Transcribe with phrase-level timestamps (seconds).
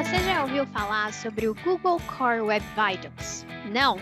[0.00, 3.44] Você já ouviu falar sobre o Google Core Web Vitals?
[3.70, 3.98] Não?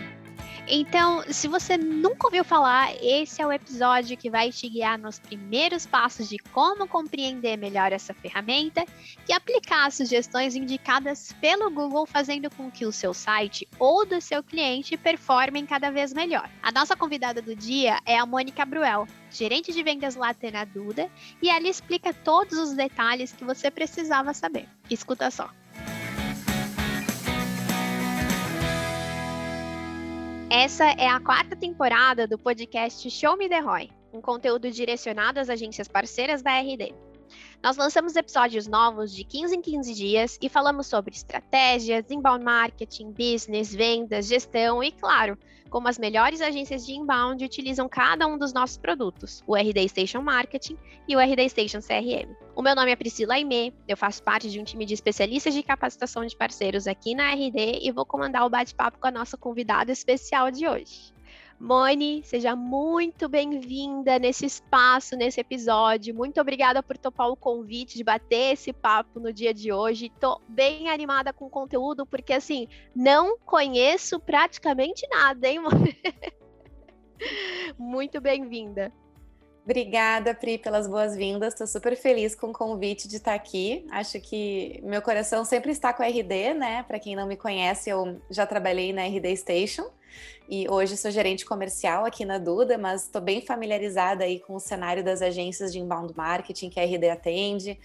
[0.68, 5.18] Então, se você nunca ouviu falar, esse é o episódio que vai te guiar nos
[5.18, 8.84] primeiros passos de como compreender melhor essa ferramenta
[9.29, 14.21] e aplicar as sugestões indicadas pelo Google, fazendo com que o seu site ou do
[14.21, 16.49] seu cliente performem cada vez melhor.
[16.62, 21.11] A nossa convidada do dia é a Mônica Bruel, gerente de vendas lá na Duda,
[21.43, 24.68] e ela explica todos os detalhes que você precisava saber.
[24.90, 25.50] Escuta só.
[30.50, 35.50] Essa é a quarta temporada do podcast Show Me The Roy, um conteúdo direcionado às
[35.50, 36.95] agências parceiras da RD.
[37.61, 43.11] Nós lançamos episódios novos de 15 em 15 dias e falamos sobre estratégias, inbound marketing,
[43.11, 45.36] business, vendas, gestão e, claro,
[45.69, 50.22] como as melhores agências de inbound utilizam cada um dos nossos produtos, o RD Station
[50.22, 52.33] Marketing e o RD Station CRM.
[52.55, 55.62] O meu nome é Priscila Aimee, eu faço parte de um time de especialistas de
[55.64, 59.91] capacitação de parceiros aqui na RD e vou comandar o bate-papo com a nossa convidada
[59.91, 61.17] especial de hoje.
[61.61, 66.14] Moni, seja muito bem-vinda nesse espaço, nesse episódio.
[66.14, 70.12] Muito obrigada por topar o convite de bater esse papo no dia de hoje.
[70.20, 75.98] Tô bem animada com o conteúdo, porque assim, não conheço praticamente nada, hein, Moni?
[77.77, 78.92] muito bem-vinda.
[79.64, 81.55] Obrigada, Pri, pelas boas-vindas.
[81.55, 83.84] Estou super feliz com o convite de estar aqui.
[83.91, 86.84] Acho que meu coração sempre está com a RD, né?
[86.84, 89.91] Para quem não me conhece, eu já trabalhei na RD Station
[90.49, 94.61] e hoje sou gerente comercial aqui na Duda, mas estou bem familiarizada aí com o
[94.61, 97.79] cenário das agências de inbound marketing que a RD atende.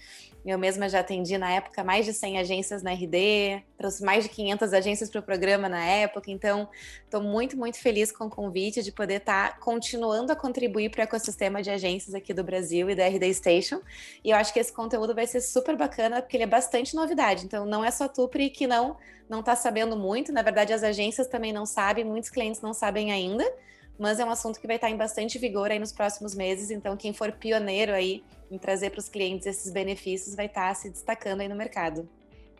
[0.46, 4.30] Eu mesma já atendi na época mais de 100 agências na RD, trouxe mais de
[4.30, 6.68] 500 agências para o programa na época, então
[7.04, 11.00] estou muito, muito feliz com o convite de poder estar tá continuando a contribuir para
[11.00, 13.80] o ecossistema de agências aqui do Brasil e da RD Station.
[14.22, 17.44] E eu acho que esse conteúdo vai ser super bacana, porque ele é bastante novidade.
[17.44, 18.96] Então não é só tu, Pri, que não
[19.28, 23.12] não está sabendo muito, na verdade as agências também não sabem, muitos clientes não sabem
[23.12, 23.44] ainda
[23.98, 26.70] mas é um assunto que vai estar em bastante vigor aí nos próximos meses.
[26.70, 30.90] Então, quem for pioneiro aí em trazer para os clientes esses benefícios vai estar se
[30.90, 32.08] destacando aí no mercado.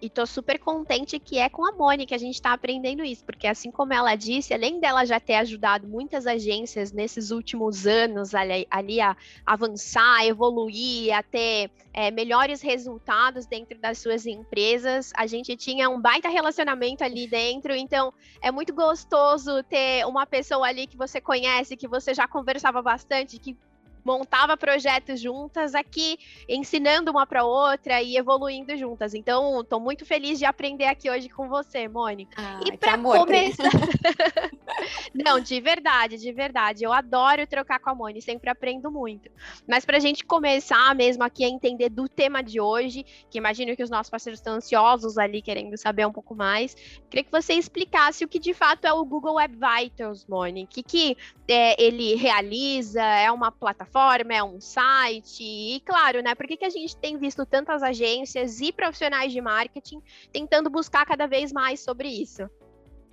[0.00, 3.46] E tô super contente que é com a que a gente está aprendendo isso, porque
[3.46, 8.66] assim como ela disse, além dela já ter ajudado muitas agências nesses últimos anos ali,
[8.70, 9.16] ali a
[9.46, 15.88] avançar, a evoluir, a ter é, melhores resultados dentro das suas empresas, a gente tinha
[15.88, 18.12] um baita relacionamento ali dentro, então
[18.42, 23.38] é muito gostoso ter uma pessoa ali que você conhece, que você já conversava bastante,
[23.38, 23.56] que
[24.04, 29.14] montava projetos juntas aqui, ensinando uma para outra e evoluindo juntas.
[29.14, 32.36] Então, estou muito feliz de aprender aqui hoje com você, Mônica.
[32.36, 33.64] Ah, e para começar.
[35.14, 36.84] Não, de verdade, de verdade.
[36.84, 39.30] Eu adoro trocar com a Mônica, sempre aprendo muito.
[39.66, 43.74] Mas para a gente começar mesmo aqui a entender do tema de hoje, que imagino
[43.74, 46.74] que os nossos parceiros estão ansiosos ali querendo saber um pouco mais,
[47.08, 50.70] queria que você explicasse o que de fato é o Google Web Vitals, Mônica.
[50.70, 51.16] O que, que
[51.48, 53.02] é, ele realiza?
[53.02, 53.93] É uma plataforma?
[53.94, 55.42] Plataforma, é um site?
[55.42, 56.34] E claro, né?
[56.34, 61.06] Por que, que a gente tem visto tantas agências e profissionais de marketing tentando buscar
[61.06, 62.50] cada vez mais sobre isso?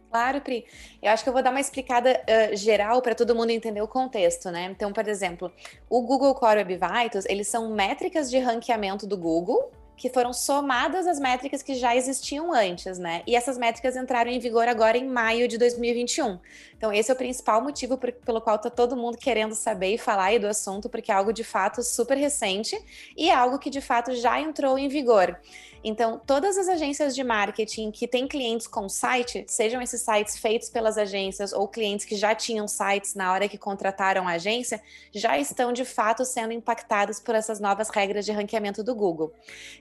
[0.10, 0.66] Claro, Pri.
[1.02, 3.88] Eu acho que eu vou dar uma explicada uh, geral para todo mundo entender o
[3.88, 4.66] contexto, né?
[4.66, 5.54] Então, por exemplo,
[5.90, 11.06] o Google Core Web Vitals, eles são métricas de ranqueamento do Google que foram somadas
[11.06, 13.22] às métricas que já existiam antes, né?
[13.28, 16.40] E essas métricas entraram em vigor agora em maio de 2021.
[16.76, 20.00] Então, esse é o principal motivo por, pelo qual está todo mundo querendo saber e
[20.00, 22.76] falar aí do assunto, porque é algo de fato super recente
[23.16, 25.40] e é algo que de fato já entrou em vigor.
[25.84, 30.70] Então, todas as agências de marketing que têm clientes com site, sejam esses sites feitos
[30.70, 34.82] pelas agências ou clientes que já tinham sites na hora que contrataram a agência,
[35.12, 39.34] já estão de fato sendo impactados por essas novas regras de ranqueamento do Google.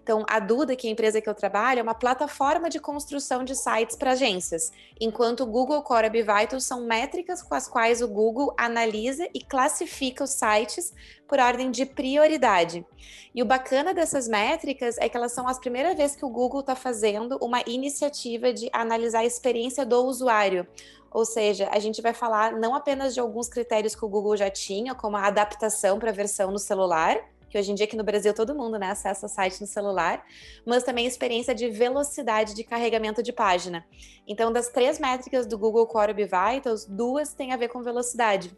[0.03, 3.44] Então, a Duda, que é a empresa que eu trabalho, é uma plataforma de construção
[3.44, 8.00] de sites para agências, enquanto o Google Core Web Vitals são métricas com as quais
[8.00, 10.93] o Google analisa e classifica os sites
[11.30, 12.84] por ordem de prioridade.
[13.32, 16.58] E o bacana dessas métricas é que elas são as primeiras vezes que o Google
[16.58, 20.66] está fazendo uma iniciativa de analisar a experiência do usuário.
[21.08, 24.50] Ou seja, a gente vai falar não apenas de alguns critérios que o Google já
[24.50, 27.16] tinha, como a adaptação para a versão no celular,
[27.49, 30.25] que hoje em dia aqui no Brasil todo mundo né, acessa o site no celular,
[30.66, 33.87] mas também experiência de velocidade de carregamento de página.
[34.26, 38.52] Então, das três métricas do Google Core Web Vitals, duas têm a ver com velocidade.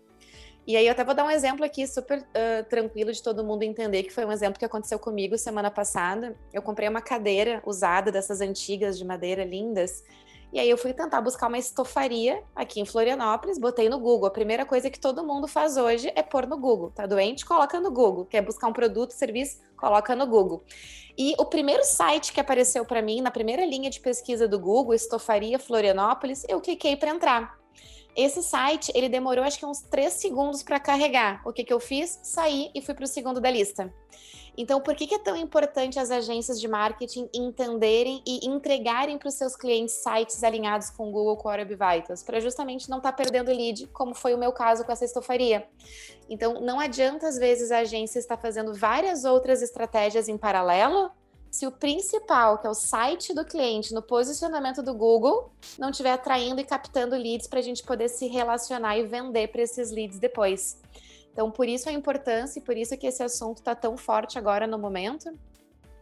[0.64, 3.64] E aí eu até vou dar um exemplo aqui super uh, tranquilo de todo mundo
[3.64, 6.36] entender, que foi um exemplo que aconteceu comigo semana passada.
[6.52, 10.04] Eu comprei uma cadeira usada dessas antigas de madeira lindas,
[10.52, 14.26] E aí eu fui tentar buscar uma estofaria aqui em Florianópolis, botei no Google.
[14.26, 16.90] A primeira coisa que todo mundo faz hoje é pôr no Google.
[16.90, 17.44] Tá doente?
[17.46, 18.26] Coloca no Google.
[18.26, 19.60] Quer buscar um produto, serviço?
[19.78, 20.62] Coloca no Google.
[21.16, 24.92] E o primeiro site que apareceu para mim, na primeira linha de pesquisa do Google,
[24.92, 27.61] Estofaria Florianópolis, eu cliquei para entrar.
[28.14, 31.40] Esse site, ele demorou acho que uns três segundos para carregar.
[31.46, 32.20] O que, que eu fiz?
[32.22, 33.92] Saí e fui para o segundo da lista.
[34.56, 39.28] Então, por que, que é tão importante as agências de marketing entenderem e entregarem para
[39.28, 42.22] os seus clientes sites alinhados com o Google Core Web Vitals?
[42.22, 45.66] Para justamente não estar tá perdendo lead, como foi o meu caso com essa estofaria.
[46.28, 51.10] Então, não adianta, às vezes, a agência estar fazendo várias outras estratégias em paralelo
[51.52, 56.12] se o principal, que é o site do cliente, no posicionamento do Google, não estiver
[56.12, 60.18] atraindo e captando leads para a gente poder se relacionar e vender para esses leads
[60.18, 60.80] depois.
[61.30, 64.66] Então, por isso a importância e por isso que esse assunto está tão forte agora
[64.66, 65.30] no momento,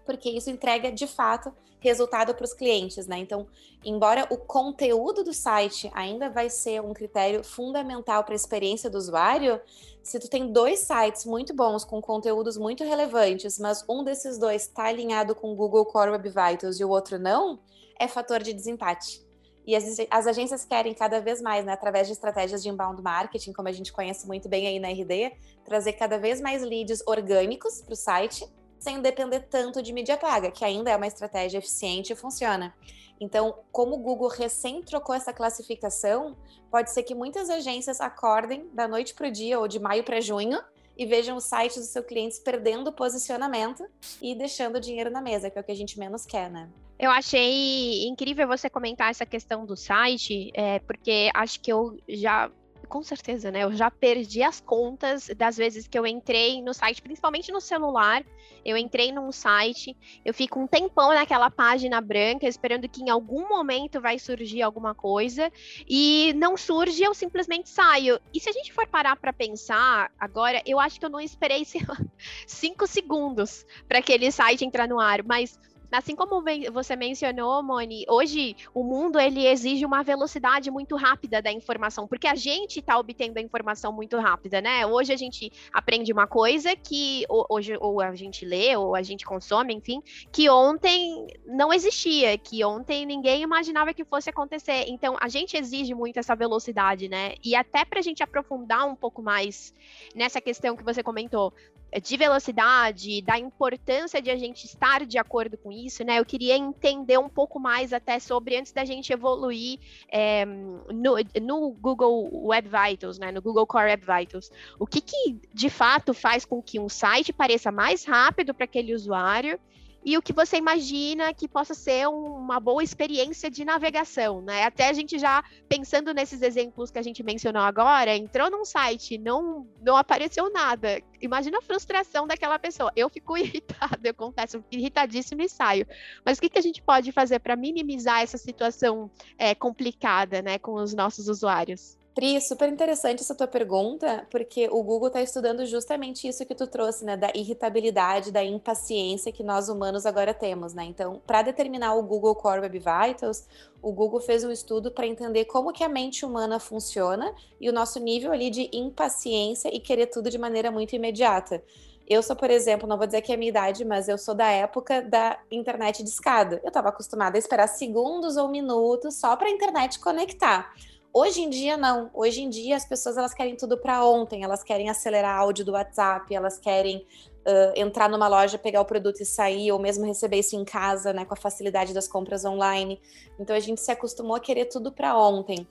[0.07, 3.19] porque isso entrega de fato resultado para os clientes, né?
[3.19, 3.49] Então,
[3.85, 8.99] embora o conteúdo do site ainda vai ser um critério fundamental para a experiência do
[8.99, 9.61] usuário,
[10.03, 14.63] se tu tem dois sites muito bons com conteúdos muito relevantes, mas um desses dois
[14.63, 17.61] está alinhado com Google Core Web Vitals e o outro não,
[17.99, 19.25] é fator de desempate.
[19.67, 23.53] E as, as, agências querem cada vez mais, né, através de estratégias de inbound marketing,
[23.53, 25.33] como a gente conhece muito bem aí na RD,
[25.65, 28.45] trazer cada vez mais leads orgânicos para o site,
[28.81, 32.75] sem depender tanto de mídia paga, que ainda é uma estratégia eficiente e funciona.
[33.21, 36.37] Então, como o Google recém trocou essa classificação,
[36.71, 40.21] pode ser que muitas agências acordem da noite para o dia ou de maio para
[40.21, 40.59] junho
[40.97, 43.87] e vejam os sites dos seus clientes perdendo posicionamento
[44.23, 46.69] e deixando dinheiro na mesa, que é o que a gente menos quer, né?
[46.99, 52.51] Eu achei incrível você comentar essa questão do site, é, porque acho que eu já
[52.91, 53.63] com certeza, né?
[53.63, 58.23] Eu já perdi as contas das vezes que eu entrei no site, principalmente no celular.
[58.63, 63.49] Eu entrei num site, eu fico um tempão naquela página branca, esperando que em algum
[63.49, 65.51] momento vai surgir alguma coisa,
[65.89, 68.21] e não surge, eu simplesmente saio.
[68.35, 71.65] E se a gente for parar para pensar agora, eu acho que eu não esperei
[72.47, 75.59] cinco segundos para aquele site entrar no ar, mas
[75.93, 76.43] Assim como
[76.73, 82.27] você mencionou, Moni, hoje o mundo ele exige uma velocidade muito rápida da informação, porque
[82.27, 84.87] a gente está obtendo a informação muito rápida, né?
[84.87, 89.25] Hoje a gente aprende uma coisa que hoje ou a gente lê ou a gente
[89.25, 90.01] consome, enfim,
[90.31, 94.85] que ontem não existia, que ontem ninguém imaginava que fosse acontecer.
[94.89, 97.35] Então a gente exige muito essa velocidade, né?
[97.45, 99.75] E até para a gente aprofundar um pouco mais
[100.15, 101.53] nessa questão que você comentou
[101.99, 106.19] de velocidade, da importância de a gente estar de acordo com isso, né?
[106.19, 109.79] Eu queria entender um pouco mais até sobre antes da gente evoluir
[110.09, 113.33] é, no, no, Google Web Vitals, né?
[113.33, 114.53] No Google Core Web Vitals.
[114.79, 118.95] O que, que de fato faz com que um site pareça mais rápido para aquele
[118.95, 119.59] usuário
[120.05, 124.65] e o que você imagina que possa ser uma boa experiência de navegação, né?
[124.65, 129.19] Até a gente já pensando nesses exemplos que a gente mencionou agora, entrou num site,
[129.19, 131.03] não não apareceu nada.
[131.21, 132.91] Imagina a frustração daquela pessoa.
[132.97, 135.87] Eu fico irritada, eu confesso, eu irritadíssima e saio.
[136.25, 140.59] Mas o que, que a gente pode fazer para minimizar essa situação é, complicada, né,
[140.59, 142.00] com os nossos usuários?
[142.13, 146.67] Pri, super interessante essa tua pergunta, porque o Google está estudando justamente isso que tu
[146.67, 147.17] trouxe, né?
[147.17, 150.85] Da irritabilidade, da impaciência que nós humanos agora temos, né?
[150.85, 153.47] Então, para determinar o Google Core Web Vitals,
[153.81, 157.73] o Google fez um estudo para entender como que a mente humana funciona e o
[157.73, 161.63] nosso nível ali de impaciência e querer tudo de maneira muito imediata.
[162.09, 164.35] Eu sou, por exemplo, não vou dizer que é a minha idade, mas eu sou
[164.35, 166.61] da época da internet de escada.
[166.65, 170.75] Eu estava acostumada a esperar segundos ou minutos só para a internet conectar.
[171.13, 172.09] Hoje em dia não.
[172.15, 174.45] Hoje em dia as pessoas elas querem tudo para ontem.
[174.45, 179.21] Elas querem acelerar áudio do WhatsApp, elas querem uh, entrar numa loja, pegar o produto
[179.21, 183.01] e sair, ou mesmo receber isso em casa, né, com a facilidade das compras online.
[183.41, 185.67] Então a gente se acostumou a querer tudo para ontem.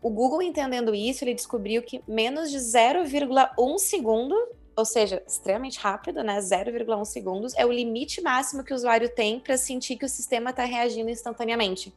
[0.00, 4.36] O Google entendendo isso, ele descobriu que menos de 0,1 segundo,
[4.76, 9.40] ou seja, extremamente rápido, né, 0,1 segundos, é o limite máximo que o usuário tem
[9.40, 11.92] para sentir que o sistema está reagindo instantaneamente.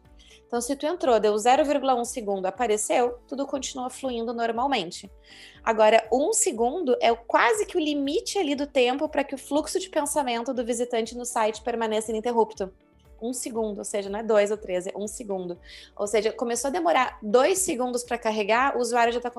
[0.50, 5.08] Então, se tu entrou, deu 0,1 segundo, apareceu, tudo continua fluindo normalmente.
[5.64, 9.80] Agora, um segundo é quase que o limite ali do tempo para que o fluxo
[9.80, 12.74] de pensamento do visitante no site permaneça ininterrupto.
[13.22, 15.56] Um segundo, ou seja, não é dois ou três, é um segundo.
[15.96, 19.32] Ou seja, começou a demorar dois segundos para carregar, o usuário já está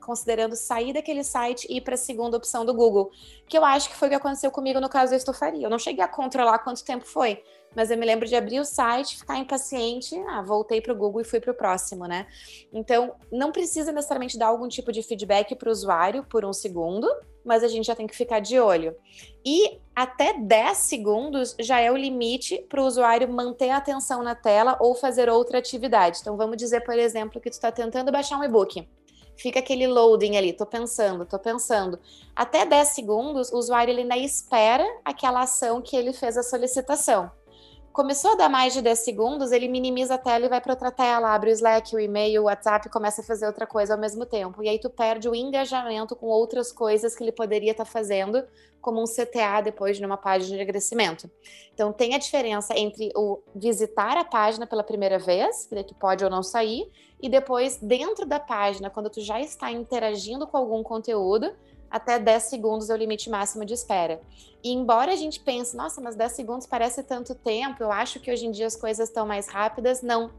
[0.00, 3.12] considerando sair daquele site e ir para a segunda opção do Google,
[3.46, 5.64] que eu acho que foi o que aconteceu comigo no caso da estofaria.
[5.64, 7.40] Eu não cheguei a controlar quanto tempo foi,
[7.76, 11.20] mas eu me lembro de abrir o site, ficar impaciente, ah, voltei para o Google
[11.20, 12.26] e fui para o próximo, né?
[12.72, 17.06] Então, não precisa necessariamente dar algum tipo de feedback para o usuário por um segundo,
[17.44, 18.96] mas a gente já tem que ficar de olho.
[19.44, 24.34] E até 10 segundos já é o limite para o usuário manter a atenção na
[24.34, 26.20] tela ou fazer outra atividade.
[26.22, 28.88] Então, vamos dizer, por exemplo, que tu está tentando baixar um e-book.
[29.36, 31.98] Fica aquele loading ali, tô pensando, tô pensando.
[32.34, 37.30] Até 10 segundos, o usuário ele ainda espera aquela ação que ele fez a solicitação.
[37.96, 40.90] Começou a dar mais de 10 segundos, ele minimiza a tela e vai para outra
[40.90, 44.26] tela, abre o Slack, o e-mail, o WhatsApp, começa a fazer outra coisa ao mesmo
[44.26, 44.62] tempo.
[44.62, 48.44] E aí tu perde o engajamento com outras coisas que ele poderia estar tá fazendo,
[48.82, 51.30] como um CTA depois de uma página de agradecimento.
[51.72, 56.22] Então tem a diferença entre o visitar a página pela primeira vez, que tu pode
[56.22, 60.82] ou não sair, e depois dentro da página, quando tu já está interagindo com algum
[60.82, 61.50] conteúdo,
[61.90, 64.20] até 10 segundos é o limite máximo de espera.
[64.62, 68.30] E embora a gente pense, nossa, mas 10 segundos parece tanto tempo, eu acho que
[68.30, 70.30] hoje em dia as coisas estão mais rápidas, não.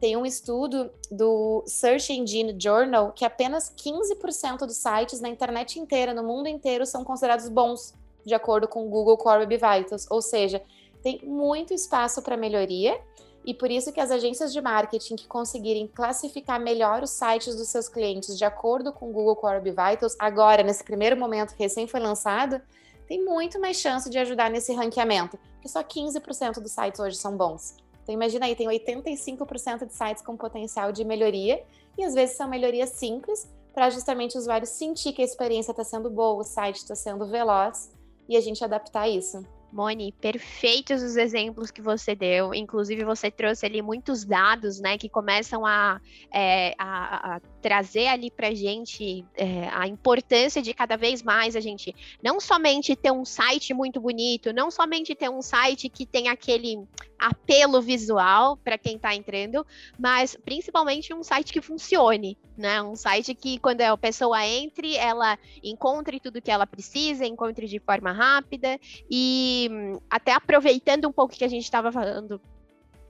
[0.00, 6.12] Tem um estudo do Search Engine Journal que apenas 15% dos sites na internet inteira,
[6.12, 7.94] no mundo inteiro, são considerados bons,
[8.24, 10.06] de acordo com o Google Core Web Vitals.
[10.10, 10.62] Ou seja,
[11.02, 13.00] tem muito espaço para melhoria
[13.44, 17.68] e por isso que as agências de marketing que conseguirem classificar melhor os sites dos
[17.68, 21.62] seus clientes de acordo com o Google Core Web Vitals, agora, nesse primeiro momento que
[21.62, 22.60] recém foi lançado,
[23.08, 27.36] tem muito mais chance de ajudar nesse ranqueamento, porque só 15% dos sites hoje são
[27.36, 27.76] bons.
[28.02, 31.62] Então imagina aí, tem 85% de sites com potencial de melhoria,
[31.98, 35.82] e às vezes são melhorias simples, para justamente o usuário sentir que a experiência está
[35.82, 37.90] sendo boa, o site está sendo veloz,
[38.28, 39.44] e a gente adaptar isso.
[39.72, 42.54] Moni, perfeitos os exemplos que você deu.
[42.54, 46.00] Inclusive, você trouxe ali muitos dados, né, que começam a,
[46.32, 51.60] é, a, a trazer ali para gente é, a importância de cada vez mais a
[51.60, 56.28] gente não somente ter um site muito bonito, não somente ter um site que tem
[56.28, 56.86] aquele
[57.22, 59.64] apelo visual para quem está entrando,
[59.98, 62.82] mas principalmente um site que funcione, né?
[62.82, 67.78] Um site que quando a pessoa entre, ela encontre tudo que ela precisa, encontre de
[67.78, 68.78] forma rápida
[69.10, 69.70] e
[70.10, 72.40] até aproveitando um pouco que a gente estava falando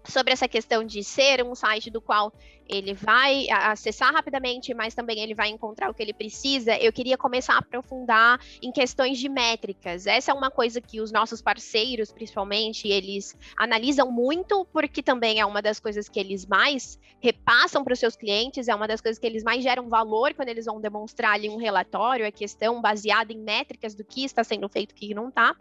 [0.04, 2.32] sobre essa questão de ser um site do qual
[2.68, 7.18] ele vai acessar rapidamente, mas também ele vai encontrar o que ele precisa, eu queria
[7.18, 10.06] começar a aprofundar em questões de métricas.
[10.06, 15.44] Essa é uma coisa que os nossos parceiros, principalmente, eles analisam muito, porque também é
[15.46, 19.18] uma das coisas que eles mais repassam para os seus clientes, é uma das coisas
[19.18, 23.32] que eles mais geram valor quando eles vão demonstrar ali um relatório, a questão baseada
[23.32, 25.54] em métricas do que está sendo feito o que não está.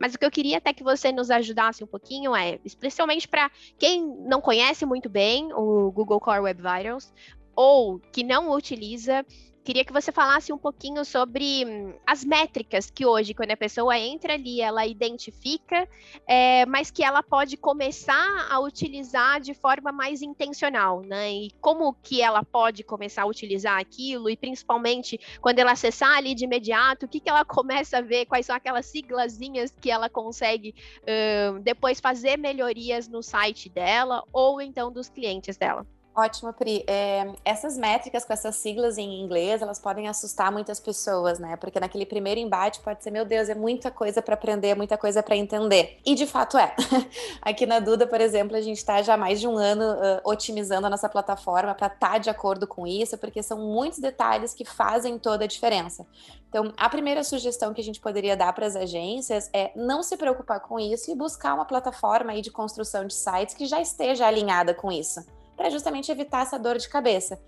[0.00, 3.50] Mas o que eu queria até que você nos ajudasse um pouquinho é, especialmente para
[3.78, 3.85] quem
[4.28, 7.12] não conhece muito bem o Google Core Web Vitals,
[7.54, 9.24] ou que não utiliza,
[9.66, 13.98] queria que você falasse um pouquinho sobre hum, as métricas que hoje, quando a pessoa
[13.98, 15.88] entra ali, ela identifica,
[16.24, 21.32] é, mas que ela pode começar a utilizar de forma mais intencional, né?
[21.32, 26.32] E como que ela pode começar a utilizar aquilo, e principalmente quando ela acessar ali
[26.32, 30.08] de imediato, o que, que ela começa a ver, quais são aquelas siglazinhas que ela
[30.08, 35.84] consegue uh, depois fazer melhorias no site dela ou então dos clientes dela.
[36.18, 36.82] Ótimo, Pri.
[36.86, 41.56] É, essas métricas com essas siglas em inglês, elas podem assustar muitas pessoas, né?
[41.56, 44.96] Porque naquele primeiro embate pode ser, meu Deus, é muita coisa para aprender, é muita
[44.96, 45.98] coisa para entender.
[46.06, 46.74] E de fato é.
[47.42, 50.20] Aqui na Duda, por exemplo, a gente está já há mais de um ano uh,
[50.24, 54.54] otimizando a nossa plataforma para estar tá de acordo com isso, porque são muitos detalhes
[54.54, 56.06] que fazem toda a diferença.
[56.48, 60.16] Então, a primeira sugestão que a gente poderia dar para as agências é não se
[60.16, 64.26] preocupar com isso e buscar uma plataforma aí de construção de sites que já esteja
[64.26, 65.35] alinhada com isso
[65.66, 67.40] para justamente evitar essa dor de cabeça.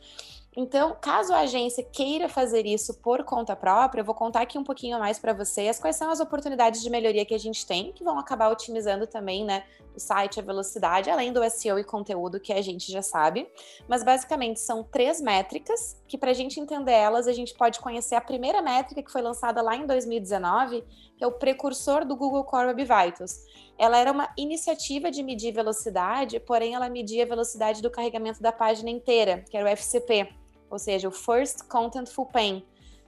[0.56, 4.64] Então, caso a agência queira fazer isso por conta própria, eu vou contar aqui um
[4.64, 8.02] pouquinho mais para vocês quais são as oportunidades de melhoria que a gente tem, que
[8.02, 9.62] vão acabar otimizando também, né,
[9.94, 13.48] o site, a velocidade, além do SEO e conteúdo que a gente já sabe.
[13.86, 18.14] Mas basicamente são três métricas que para a gente entender elas, a gente pode conhecer
[18.14, 20.82] a primeira métrica que foi lançada lá em 2019,
[21.16, 23.44] que é o precursor do Google Core Web Vitals.
[23.78, 28.50] Ela era uma iniciativa de medir velocidade, porém ela media a velocidade do carregamento da
[28.50, 30.28] página inteira, que era o FCP
[30.70, 32.64] ou seja, o First Contentful Pain.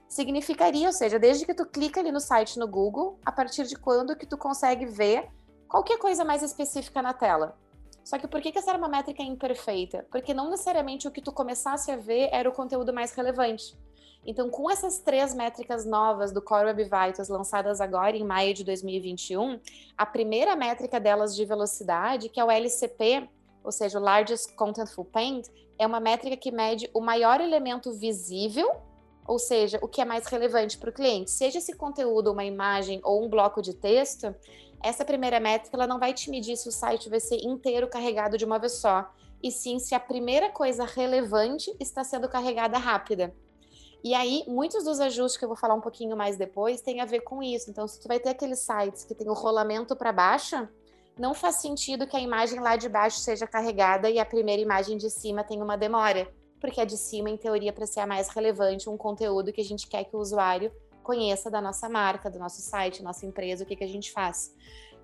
[0.07, 3.75] Significaria, ou seja, desde que tu clica ali no site no Google, a partir de
[3.75, 5.29] quando que tu consegue ver
[5.67, 7.57] qualquer coisa mais específica na tela.
[8.03, 10.05] Só que por que, que essa era uma métrica imperfeita?
[10.11, 13.77] Porque não necessariamente o que tu começasse a ver era o conteúdo mais relevante.
[14.25, 18.63] Então, com essas três métricas novas do Core Web Vitals lançadas agora em maio de
[18.63, 19.59] 2021,
[19.97, 23.27] a primeira métrica delas de velocidade, que é o LCP,
[23.63, 28.71] ou seja, o Largest Contentful Paint, é uma métrica que mede o maior elemento visível,
[29.27, 31.31] ou seja, o que é mais relevante para o cliente.
[31.31, 34.35] Seja esse conteúdo uma imagem ou um bloco de texto,
[34.83, 38.37] essa primeira métrica ela não vai te medir se o site vai ser inteiro carregado
[38.37, 39.11] de uma vez só,
[39.41, 43.33] e sim se a primeira coisa relevante está sendo carregada rápida.
[44.03, 47.05] E aí, muitos dos ajustes que eu vou falar um pouquinho mais depois tem a
[47.05, 47.69] ver com isso.
[47.69, 50.67] Então, se tu vai ter aqueles sites que tem o rolamento para baixo,
[51.17, 54.97] não faz sentido que a imagem lá de baixo seja carregada e a primeira imagem
[54.97, 56.27] de cima tenha uma demora,
[56.59, 59.65] porque a de cima, em teoria, para ser a mais relevante, um conteúdo que a
[59.65, 60.71] gente quer que o usuário
[61.01, 64.55] conheça da nossa marca, do nosso site, nossa empresa, o que, que a gente faz.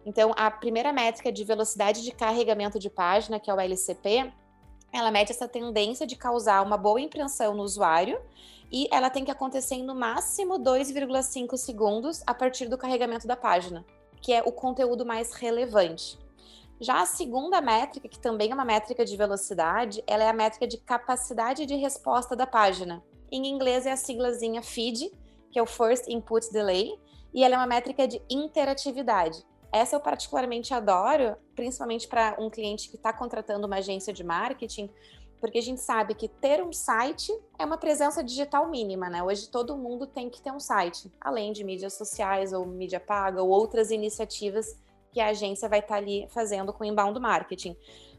[0.06, 4.32] Então, a primeira métrica de velocidade de carregamento de página, que é o LCP,
[4.92, 8.22] ela mede essa tendência de causar uma boa impressão no usuário
[8.72, 13.36] e ela tem que acontecer em no máximo 2,5 segundos a partir do carregamento da
[13.36, 13.86] página,
[14.22, 16.18] que é o conteúdo mais relevante.
[16.80, 20.68] Já a segunda métrica, que também é uma métrica de velocidade, ela é a métrica
[20.68, 23.04] de capacidade de resposta da página.
[23.32, 25.12] Em inglês é a siglazinha FID,
[25.58, 26.94] que é o First Input Delay,
[27.34, 29.44] e ela é uma métrica de interatividade.
[29.72, 34.88] Essa eu particularmente adoro, principalmente para um cliente que está contratando uma agência de marketing,
[35.42, 39.24] porque a gente sabe que ter um site é uma presença digital mínima, né?
[39.24, 43.42] Hoje todo mundo tem que ter um site, além de mídias sociais ou mídia paga
[43.42, 44.80] ou outras iniciativas
[45.12, 47.76] que a agência vai estar tá ali fazendo com inbound marketing.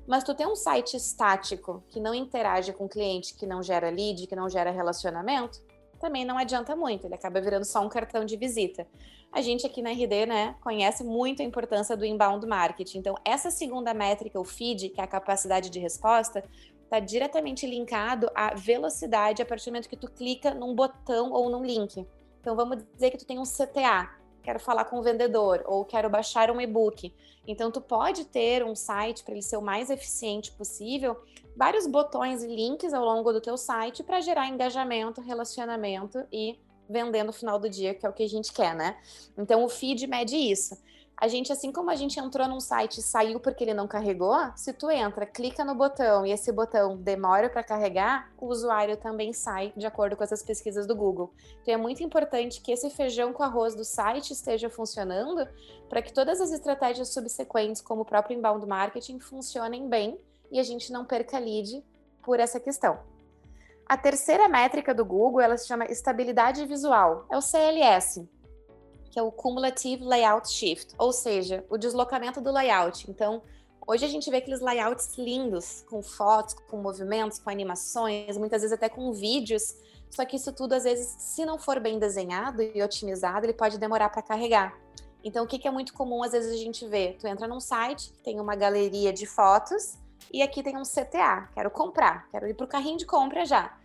[0.08, 3.90] Mas tu tem um site estático que não interage com o cliente, que não gera
[3.90, 5.67] lead, que não gera relacionamento,
[5.98, 8.86] também não adianta muito, ele acaba virando só um cartão de visita.
[9.30, 12.98] A gente aqui na RD, né, conhece muito a importância do inbound marketing.
[12.98, 16.42] Então, essa segunda métrica, o feed, que é a capacidade de resposta,
[16.84, 21.50] está diretamente linkado à velocidade a partir do momento que tu clica num botão ou
[21.50, 22.06] num link.
[22.40, 24.08] Então, vamos dizer que tu tem um CTA,
[24.48, 27.14] quero falar com o vendedor ou quero baixar um e-book.
[27.46, 31.22] Então, tu pode ter um site para ele ser o mais eficiente possível,
[31.54, 37.24] vários botões e links ao longo do teu site para gerar engajamento, relacionamento e vender
[37.24, 38.96] no final do dia, que é o que a gente quer, né?
[39.36, 40.78] Então, o feed mede isso
[41.20, 44.36] a gente, assim como a gente entrou num site e saiu porque ele não carregou,
[44.54, 49.32] se tu entra, clica no botão e esse botão demora para carregar, o usuário também
[49.32, 51.34] sai de acordo com essas pesquisas do Google.
[51.60, 55.44] Então é muito importante que esse feijão com arroz do site esteja funcionando
[55.88, 60.20] para que todas as estratégias subsequentes, como o próprio inbound marketing, funcionem bem
[60.52, 61.84] e a gente não perca lead
[62.22, 62.96] por essa questão.
[63.84, 68.28] A terceira métrica do Google, ela se chama estabilidade visual, é o CLS
[69.10, 73.10] que é o Cumulative Layout Shift, ou seja, o deslocamento do layout.
[73.10, 73.42] Então,
[73.86, 78.74] hoje a gente vê aqueles layouts lindos, com fotos, com movimentos, com animações, muitas vezes
[78.74, 79.74] até com vídeos,
[80.10, 83.78] só que isso tudo, às vezes, se não for bem desenhado e otimizado, ele pode
[83.78, 84.78] demorar para carregar.
[85.22, 87.16] Então, o que, que é muito comum, às vezes, a gente vê?
[87.18, 89.98] Tu entra num site, tem uma galeria de fotos,
[90.32, 93.77] e aqui tem um CTA, quero comprar, quero ir para o carrinho de compra já.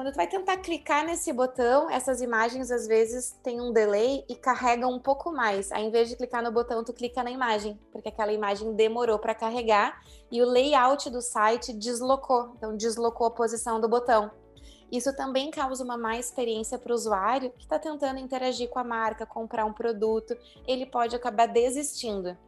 [0.00, 4.34] Quando tu vai tentar clicar nesse botão, essas imagens às vezes têm um delay e
[4.34, 5.70] carregam um pouco mais.
[5.70, 9.18] Aí, em vez de clicar no botão, tu clica na imagem, porque aquela imagem demorou
[9.18, 10.00] para carregar
[10.32, 14.30] e o layout do site deslocou, então deslocou a posição do botão.
[14.90, 18.84] Isso também causa uma má experiência para o usuário que está tentando interagir com a
[18.84, 20.34] marca, comprar um produto,
[20.66, 22.38] ele pode acabar desistindo.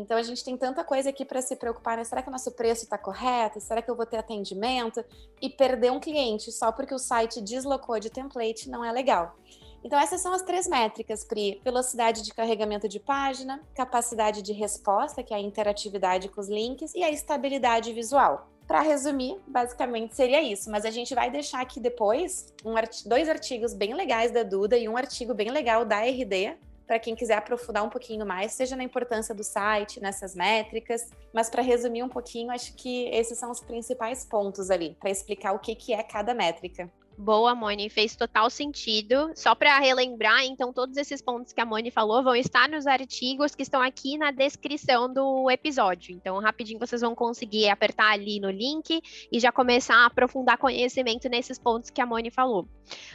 [0.00, 2.04] Então a gente tem tanta coisa aqui para se preocupar, né?
[2.04, 3.60] Será que o nosso preço está correto?
[3.60, 5.04] Será que eu vou ter atendimento?
[5.40, 9.36] E perder um cliente só porque o site deslocou de template não é legal.
[9.84, 15.22] Então essas são as três métricas, Pri: velocidade de carregamento de página, capacidade de resposta,
[15.22, 18.50] que é a interatividade com os links, e a estabilidade visual.
[18.66, 22.74] Para resumir, basicamente seria isso, mas a gente vai deixar aqui depois um
[23.08, 26.56] dois artigos bem legais da Duda e um artigo bem legal da RD
[26.86, 31.10] para quem quiser aprofundar um pouquinho mais, seja na importância do site, nessas métricas.
[31.32, 35.52] Mas para resumir um pouquinho, acho que esses são os principais pontos ali, para explicar
[35.52, 36.90] o que, que é cada métrica.
[37.18, 39.30] Boa, Moni, fez total sentido.
[39.34, 43.54] Só para relembrar, então, todos esses pontos que a Moni falou vão estar nos artigos
[43.54, 46.14] que estão aqui na descrição do episódio.
[46.14, 49.00] Então, rapidinho vocês vão conseguir apertar ali no link
[49.32, 52.68] e já começar a aprofundar conhecimento nesses pontos que a Moni falou.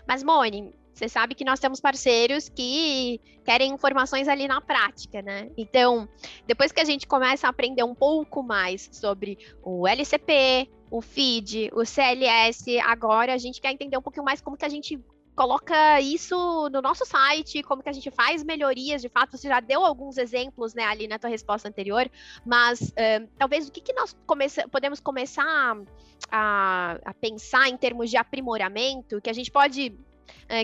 [0.07, 5.49] Mas, Moni, você sabe que nós temos parceiros que querem informações ali na prática, né?
[5.57, 6.07] Então,
[6.45, 11.71] depois que a gente começa a aprender um pouco mais sobre o LCP, o FID,
[11.73, 14.99] o CLS, agora a gente quer entender um pouquinho mais como que a gente
[15.35, 19.59] coloca isso no nosso site, como que a gente faz melhorias, de fato, você já
[19.59, 22.09] deu alguns exemplos, né, ali na tua resposta anterior,
[22.45, 24.15] mas uh, talvez o que, que nós
[24.69, 25.77] podemos começar
[26.29, 29.97] a, a, pensar em termos de aprimoramento, que a gente pode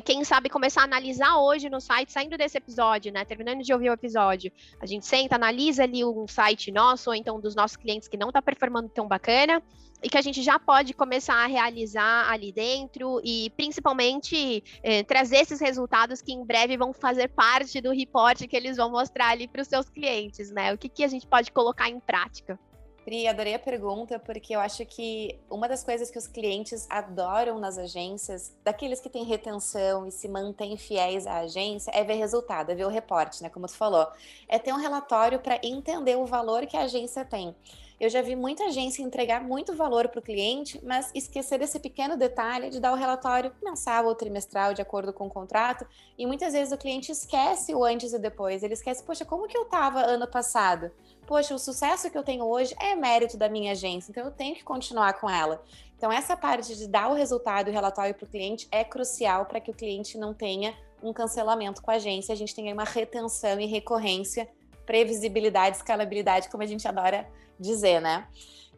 [0.06, 3.24] quem sabe começar a analisar hoje no site, saindo desse episódio, né?
[3.26, 7.40] Terminando de ouvir o episódio, a gente senta, analisa ali um site nosso, ou então
[7.40, 9.62] dos nossos clientes que não está performando tão bacana,
[10.02, 15.38] e que a gente já pode começar a realizar ali dentro e principalmente é, trazer
[15.38, 19.48] esses resultados que em breve vão fazer parte do report que eles vão mostrar ali
[19.48, 20.74] para os seus clientes, né?
[20.74, 22.60] O que, que a gente pode colocar em prática?
[23.08, 27.58] Pri, adorei a pergunta, porque eu acho que uma das coisas que os clientes adoram
[27.58, 32.70] nas agências, daqueles que têm retenção e se mantêm fiéis à agência, é ver resultado,
[32.70, 33.48] é ver o reporte, né?
[33.48, 34.06] Como tu falou.
[34.46, 37.56] É ter um relatório para entender o valor que a agência tem.
[38.00, 42.16] Eu já vi muita agência entregar muito valor para o cliente, mas esquecer esse pequeno
[42.16, 45.84] detalhe de dar o relatório mensal ou trimestral de acordo com o contrato.
[46.16, 48.62] E muitas vezes o cliente esquece o antes e depois.
[48.62, 50.92] Ele esquece, poxa, como que eu estava ano passado?
[51.26, 54.56] Poxa, o sucesso que eu tenho hoje é mérito da minha agência, então eu tenho
[54.56, 55.64] que continuar com ela.
[55.98, 59.48] Então, essa parte de dar o resultado e o relatório para o cliente é crucial
[59.48, 62.84] para que o cliente não tenha um cancelamento com a agência, a gente tenha uma
[62.84, 64.48] retenção e recorrência,
[64.88, 68.28] previsibilidade, escalabilidade, como a gente adora dizer, né?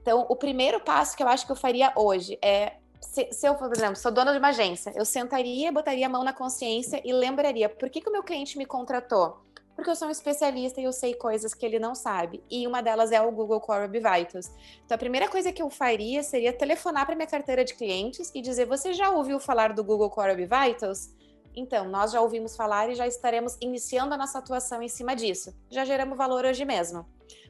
[0.02, 3.56] Então, o primeiro passo que eu acho que eu faria hoje é se, se, eu,
[3.56, 7.14] por exemplo, sou dona de uma agência, eu sentaria, botaria a mão na consciência e
[7.14, 9.40] lembraria por que, que o meu cliente me contratou?
[9.76, 12.44] Porque eu sou um especialista e eu sei coisas que ele não sabe.
[12.52, 14.52] E uma delas é o Google Core Web Vitals.
[14.84, 18.42] Então, a primeira coisa que eu faria seria telefonar para minha carteira de clientes e
[18.42, 21.12] dizer: Você já ouviu falar do Google Core Web Vitals?
[21.56, 25.54] Então, nós já ouvimos falar e já estaremos iniciando a nossa atuação em cima disso.
[25.70, 27.06] Já geramos valor hoje mesmo.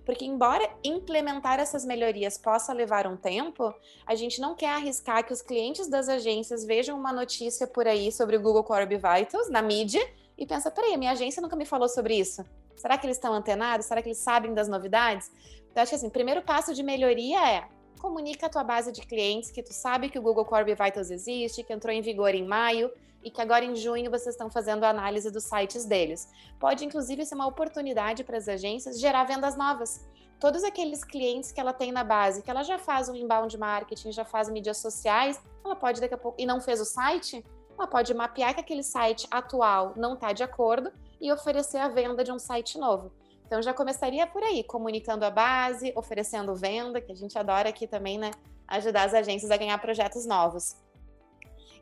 [0.05, 3.73] Porque, embora implementar essas melhorias possa levar um tempo,
[4.07, 8.11] a gente não quer arriscar que os clientes das agências vejam uma notícia por aí
[8.11, 10.01] sobre o Google Core Vitals na mídia
[10.37, 12.43] e pensa: peraí, minha agência nunca me falou sobre isso.
[12.75, 13.85] Será que eles estão antenados?
[13.85, 15.29] Será que eles sabem das novidades?
[15.69, 17.67] Então, acho que assim, o primeiro passo de melhoria é
[17.99, 21.63] comunica a tua base de clientes que tu sabe que o Google Core Vitals existe,
[21.63, 22.89] que entrou em vigor em maio
[23.23, 26.29] e que agora em junho vocês estão fazendo a análise dos sites deles.
[26.59, 30.07] Pode inclusive ser uma oportunidade para as agências gerar vendas novas.
[30.39, 34.11] Todos aqueles clientes que ela tem na base, que ela já faz um inbound marketing,
[34.11, 37.43] já faz mídias sociais, ela pode daqui a pouco e não fez o site,
[37.77, 42.23] ela pode mapear que aquele site atual não está de acordo e oferecer a venda
[42.23, 43.11] de um site novo.
[43.45, 47.87] Então já começaria por aí, comunicando a base, oferecendo venda, que a gente adora aqui
[47.87, 48.31] também, né?
[48.67, 50.75] Ajudar as agências a ganhar projetos novos.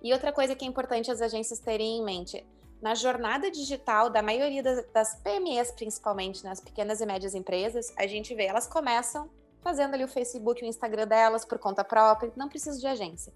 [0.03, 2.45] E outra coisa que é importante as agências terem em mente,
[2.81, 8.05] na jornada digital da maioria das, das PMEs, principalmente nas pequenas e médias empresas, a
[8.05, 9.29] gente vê elas começam
[9.61, 13.33] fazendo ali o Facebook, o Instagram delas por conta própria, não precisa de agência.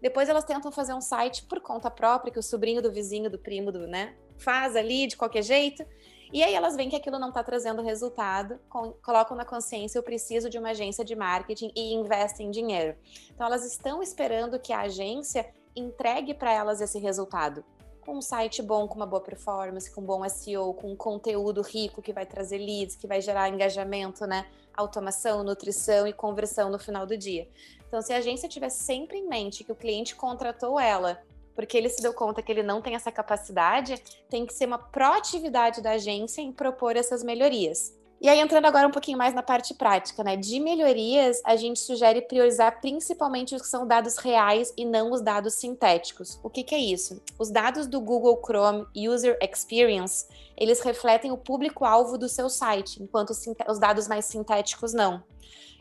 [0.00, 3.38] Depois elas tentam fazer um site por conta própria, que o sobrinho do vizinho, do
[3.38, 5.84] primo, do, né, faz ali de qualquer jeito.
[6.32, 10.02] E aí elas veem que aquilo não está trazendo resultado, com, colocam na consciência, eu
[10.02, 12.96] preciso de uma agência de marketing e investem dinheiro.
[13.30, 17.64] Então elas estão esperando que a agência entregue para elas esse resultado.
[18.00, 21.62] Com um site bom, com uma boa performance, com um bom SEO, com um conteúdo
[21.62, 24.46] rico que vai trazer leads, que vai gerar engajamento, né?
[24.74, 27.48] Automação, nutrição e conversão no final do dia.
[27.88, 31.22] Então, se a agência tiver sempre em mente que o cliente contratou ela
[31.54, 33.96] porque ele se deu conta que ele não tem essa capacidade,
[34.28, 37.94] tem que ser uma proatividade da agência em propor essas melhorias.
[38.24, 40.34] E aí, entrando agora um pouquinho mais na parte prática, né?
[40.34, 45.20] De melhorias, a gente sugere priorizar principalmente os que são dados reais e não os
[45.20, 46.40] dados sintéticos.
[46.42, 47.20] O que, que é isso?
[47.38, 50.24] Os dados do Google Chrome User Experience,
[50.56, 53.34] eles refletem o público-alvo do seu site, enquanto
[53.68, 55.22] os dados mais sintéticos não.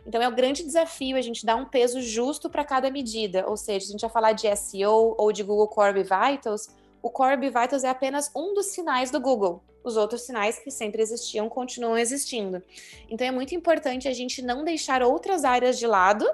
[0.05, 3.55] Então é um grande desafio a gente dar um peso justo para cada medida, ou
[3.55, 6.67] seja, se a gente vai falar de SEO ou de Google Core Vitals,
[7.03, 11.01] o Core Vitals é apenas um dos sinais do Google os outros sinais que sempre
[11.01, 12.63] existiam continuam existindo.
[13.09, 16.25] Então é muito importante a gente não deixar outras áreas de lado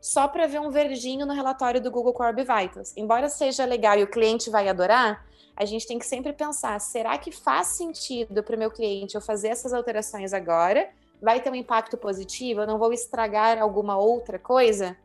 [0.00, 2.94] só para ver um verdinho no relatório do Google Core Vitals.
[2.96, 7.16] Embora seja legal e o cliente vai adorar, a gente tem que sempre pensar: será
[7.18, 10.90] que faz sentido para o meu cliente eu fazer essas alterações agora?
[11.22, 12.62] Vai ter um impacto positivo?
[12.62, 14.96] Eu não vou estragar alguma outra coisa?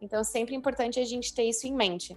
[0.00, 2.16] Então, é sempre importante a gente ter isso em mente.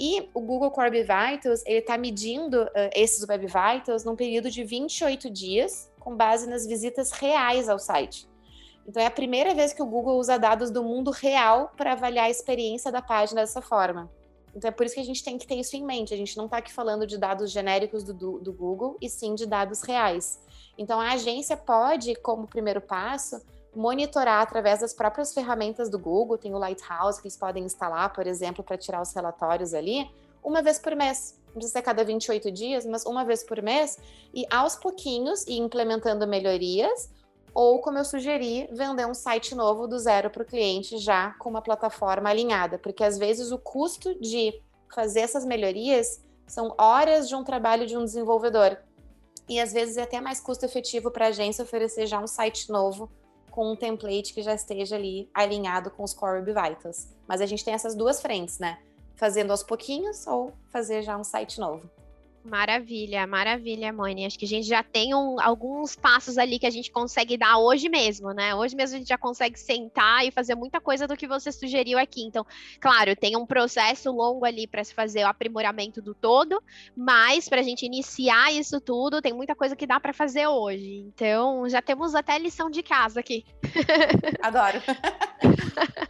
[0.00, 4.62] E o Google Core Vitals, ele está medindo uh, esses Web Vitals num período de
[4.62, 8.28] 28 dias, com base nas visitas reais ao site.
[8.86, 12.26] Então, é a primeira vez que o Google usa dados do mundo real para avaliar
[12.26, 14.10] a experiência da página dessa forma.
[14.54, 16.14] Então, é por isso que a gente tem que ter isso em mente.
[16.14, 19.34] A gente não está aqui falando de dados genéricos do, do, do Google, e sim
[19.34, 20.40] de dados reais.
[20.78, 23.42] Então, a agência pode, como primeiro passo,
[23.78, 28.26] monitorar através das próprias ferramentas do Google, tem o Lighthouse que eles podem instalar, por
[28.26, 30.10] exemplo, para tirar os relatórios ali,
[30.42, 31.40] uma vez por mês.
[31.46, 33.96] Não precisa ser cada 28 dias, mas uma vez por mês,
[34.34, 37.08] e aos pouquinhos ir implementando melhorias,
[37.54, 41.48] ou, como eu sugeri, vender um site novo do zero para o cliente já com
[41.48, 44.60] uma plataforma alinhada, porque às vezes o custo de
[44.92, 48.76] fazer essas melhorias são horas de um trabalho de um desenvolvedor.
[49.48, 52.70] E às vezes é até mais custo efetivo para a agência oferecer já um site
[52.70, 53.08] novo
[53.50, 57.08] com um template que já esteja ali alinhado com os Core Web Vitals.
[57.26, 58.78] Mas a gente tem essas duas frentes, né?
[59.16, 61.90] Fazendo aos pouquinhos ou fazer já um site novo.
[62.44, 64.24] Maravilha, maravilha, Mãe.
[64.24, 67.58] Acho que a gente já tem um, alguns passos ali que a gente consegue dar
[67.58, 68.54] hoje mesmo, né?
[68.54, 71.98] Hoje mesmo a gente já consegue sentar e fazer muita coisa do que você sugeriu
[71.98, 72.22] aqui.
[72.22, 72.46] Então,
[72.80, 76.62] claro, tem um processo longo ali para se fazer o aprimoramento do todo,
[76.96, 81.04] mas para a gente iniciar isso tudo, tem muita coisa que dá para fazer hoje.
[81.06, 83.44] Então, já temos até lição de casa aqui.
[84.40, 84.80] Adoro.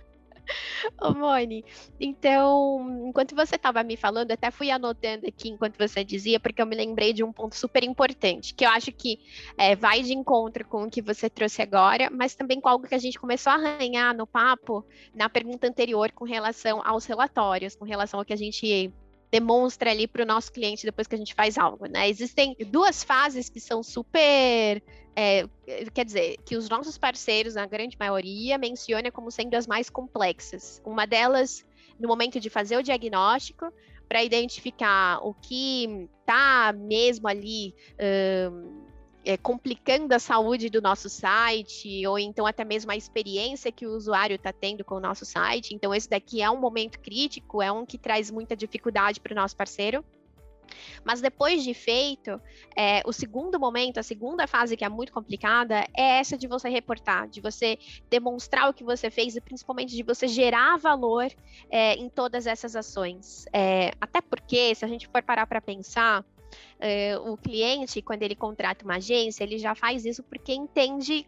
[1.00, 1.64] Ô, Mone,
[2.00, 6.66] então, enquanto você estava me falando, até fui anotando aqui enquanto você dizia, porque eu
[6.66, 9.18] me lembrei de um ponto super importante, que eu acho que
[9.56, 12.94] é, vai de encontro com o que você trouxe agora, mas também com algo que
[12.94, 14.84] a gente começou a arranhar no papo,
[15.14, 18.92] na pergunta anterior, com relação aos relatórios, com relação ao que a gente
[19.31, 22.09] demonstra ali para o nosso cliente depois que a gente faz algo, né?
[22.09, 24.83] Existem duas fases que são super
[25.21, 25.49] é,
[25.93, 30.81] quer dizer, que os nossos parceiros, na grande maioria, mencionam como sendo as mais complexas.
[30.85, 31.67] Uma delas,
[31.99, 33.73] no momento de fazer o diagnóstico,
[34.09, 37.75] para identificar o que está mesmo ali.
[38.01, 38.88] Um,
[39.29, 43.95] é, complicando a saúde do nosso site, ou então até mesmo a experiência que o
[43.95, 45.75] usuário está tendo com o nosso site.
[45.75, 49.37] Então, esse daqui é um momento crítico, é um que traz muita dificuldade para o
[49.37, 50.03] nosso parceiro.
[51.05, 52.41] Mas depois de feito,
[52.75, 56.71] é, o segundo momento, a segunda fase que é muito complicada, é essa de você
[56.71, 61.31] reportar, de você demonstrar o que você fez e principalmente de você gerar valor
[61.71, 63.45] é, em todas essas ações.
[63.53, 66.25] É, até porque, se a gente for parar para pensar,
[66.78, 71.26] é, o cliente, quando ele contrata uma agência, ele já faz isso porque entende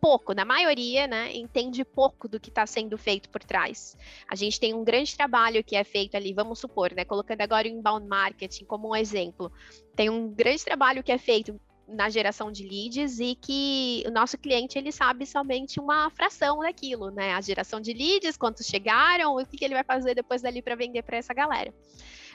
[0.00, 3.96] pouco, na maioria, né, entende pouco do que está sendo feito por trás.
[4.28, 7.68] A gente tem um grande trabalho que é feito ali, vamos supor, né, colocando agora
[7.68, 9.52] o inbound marketing como um exemplo,
[9.94, 14.38] tem um grande trabalho que é feito na geração de leads e que o nosso
[14.38, 17.34] cliente ele sabe somente uma fração daquilo, né?
[17.34, 21.02] A geração de leads, quantos chegaram, o que ele vai fazer depois dali para vender
[21.02, 21.74] para essa galera.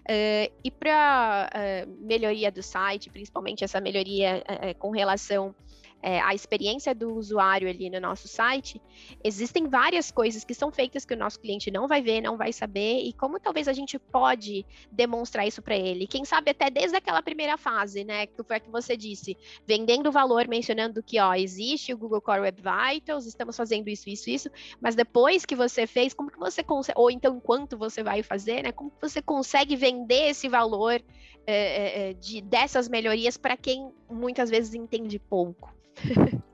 [0.02, 5.54] Uh, e para uh, eh, melhoria do site, principalmente essa melhoria uh, com relação
[6.02, 8.82] é, a experiência do usuário ali no nosso site,
[9.24, 12.54] existem várias coisas que são feitas que o nosso cliente não vai ver, não vai
[12.54, 16.08] saber, e como talvez a gente pode demonstrar isso para ele.
[16.08, 20.12] Quem sabe até desde aquela primeira fase, né, que foi a que você disse, vendendo
[20.12, 24.50] valor, mencionando que, ó, existe o Google Core Web Vitals, estamos fazendo isso, isso, isso,
[24.80, 28.64] mas depois que você fez, como que você consegue, ou então enquanto você vai fazer,
[28.64, 31.02] né, como que você consegue vender esse valor
[31.46, 35.74] é, é, de, dessas melhorias para quem muitas vezes entende pouco?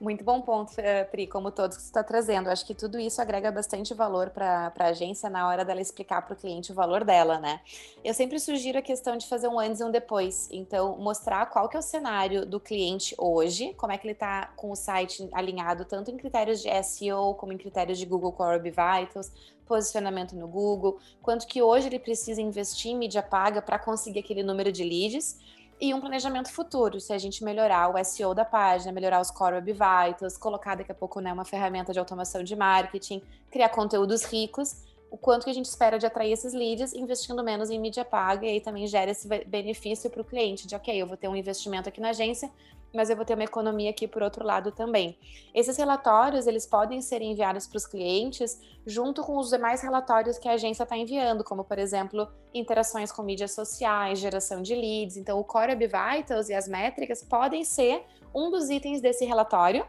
[0.00, 2.48] Muito bom ponto, eh, Pri, como todos que você está trazendo.
[2.48, 6.34] Acho que tudo isso agrega bastante valor para a agência na hora dela explicar para
[6.34, 7.60] o cliente o valor dela, né?
[8.04, 10.48] Eu sempre sugiro a questão de fazer um antes e um depois.
[10.50, 14.46] Então, mostrar qual que é o cenário do cliente hoje, como é que ele está
[14.56, 18.58] com o site alinhado tanto em critérios de SEO como em critérios de Google Core
[18.58, 19.30] Vitals,
[19.66, 24.42] posicionamento no Google, quanto que hoje ele precisa investir em mídia paga para conseguir aquele
[24.42, 25.38] número de leads
[25.82, 29.56] e um planejamento futuro, se a gente melhorar o SEO da página, melhorar os Core
[29.56, 34.22] Web Vitals, colocar daqui a pouco né, uma ferramenta de automação de marketing, criar conteúdos
[34.22, 38.04] ricos, o quanto que a gente espera de atrair esses leads, investindo menos em mídia
[38.04, 41.26] paga, e aí também gera esse benefício para o cliente, de ok, eu vou ter
[41.26, 42.48] um investimento aqui na agência,
[42.94, 45.18] mas eu vou ter uma economia aqui por outro lado também.
[45.54, 50.48] Esses relatórios, eles podem ser enviados para os clientes junto com os demais relatórios que
[50.48, 55.16] a agência está enviando, como, por exemplo, interações com mídias sociais, geração de leads.
[55.16, 59.86] Então, o Core Web Vitals e as métricas podem ser um dos itens desse relatório,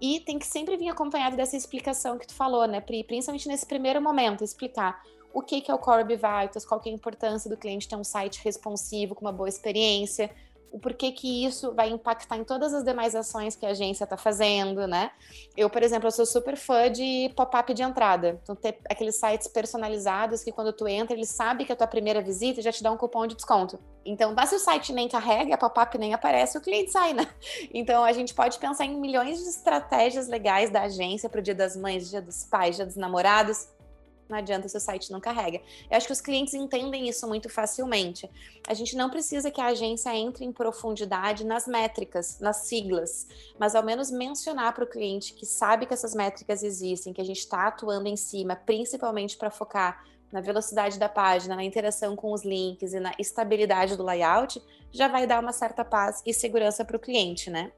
[0.00, 3.04] e tem que sempre vir acompanhado dessa explicação que tu falou, né, Pri?
[3.04, 6.92] Principalmente nesse primeiro momento, explicar o que, que é o Core Vitals, qual que é
[6.92, 10.30] a importância do cliente ter um site responsivo, com uma boa experiência,
[10.72, 14.16] o porquê que isso vai impactar em todas as demais ações que a agência está
[14.16, 15.10] fazendo, né?
[15.56, 18.38] Eu, por exemplo, eu sou super fã de pop-up de entrada.
[18.42, 21.86] Então, ter aqueles sites personalizados que quando tu entra, ele sabe que é a tua
[21.86, 23.78] primeira visita e já te dá um cupom de desconto.
[24.04, 27.26] Então, basta o site nem carrega, a pop-up nem aparece, o cliente sai, né?
[27.72, 31.54] Então, a gente pode pensar em milhões de estratégias legais da agência para o Dia
[31.54, 33.68] das Mães, Dia dos Pais, Dia dos Namorados,
[34.30, 35.60] não adianta se o site não carrega.
[35.90, 38.30] Eu acho que os clientes entendem isso muito facilmente.
[38.66, 43.26] A gente não precisa que a agência entre em profundidade nas métricas, nas siglas,
[43.58, 47.24] mas ao menos mencionar para o cliente que sabe que essas métricas existem, que a
[47.24, 52.32] gente está atuando em cima, principalmente para focar na velocidade da página, na interação com
[52.32, 54.62] os links e na estabilidade do layout,
[54.92, 57.72] já vai dar uma certa paz e segurança para o cliente, né?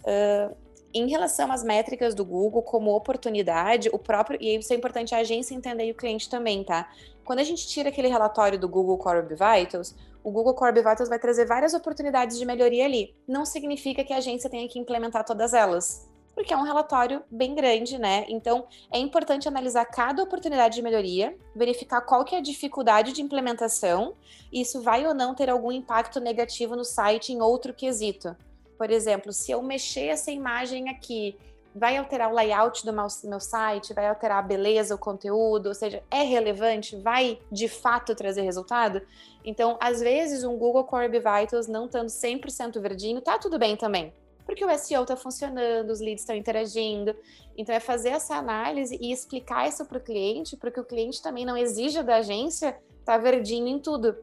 [0.00, 0.56] Uh,
[0.92, 5.18] em relação às métricas do Google como oportunidade, o próprio, e isso é importante a
[5.18, 6.90] agência entender e o cliente também, tá?
[7.24, 10.90] Quando a gente tira aquele relatório do Google Core Web Vitals, o Google Core Web
[10.90, 13.14] Vitals vai trazer várias oportunidades de melhoria ali.
[13.26, 16.08] Não significa que a agência tenha que implementar todas elas.
[16.34, 18.24] porque é um relatório bem grande, né?
[18.28, 23.20] Então, é importante analisar cada oportunidade de melhoria, verificar qual que é a dificuldade de
[23.20, 24.14] implementação,
[24.50, 28.34] e isso vai ou não ter algum impacto negativo no site em outro quesito.
[28.80, 31.36] Por exemplo, se eu mexer essa imagem aqui,
[31.74, 36.02] vai alterar o layout do meu, site, vai alterar a beleza, o conteúdo, ou seja,
[36.10, 39.02] é relevante, vai de fato trazer resultado?
[39.44, 44.14] Então, às vezes, um Google Core Vitals não estando 100% verdinho, tá tudo bem também
[44.46, 47.14] porque o SEO está funcionando, os leads estão interagindo.
[47.56, 51.22] Então, é fazer essa análise e explicar isso para o cliente, para que o cliente
[51.22, 54.16] também não exija da agência estar tá verdinho em tudo.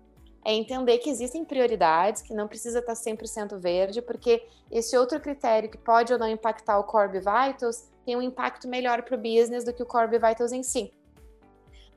[0.48, 5.70] É entender que existem prioridades, que não precisa estar 100% verde, porque esse outro critério
[5.70, 9.66] que pode ou não impactar o Core Vitals tem um impacto melhor para o business
[9.66, 10.94] do que o Core Vitals em si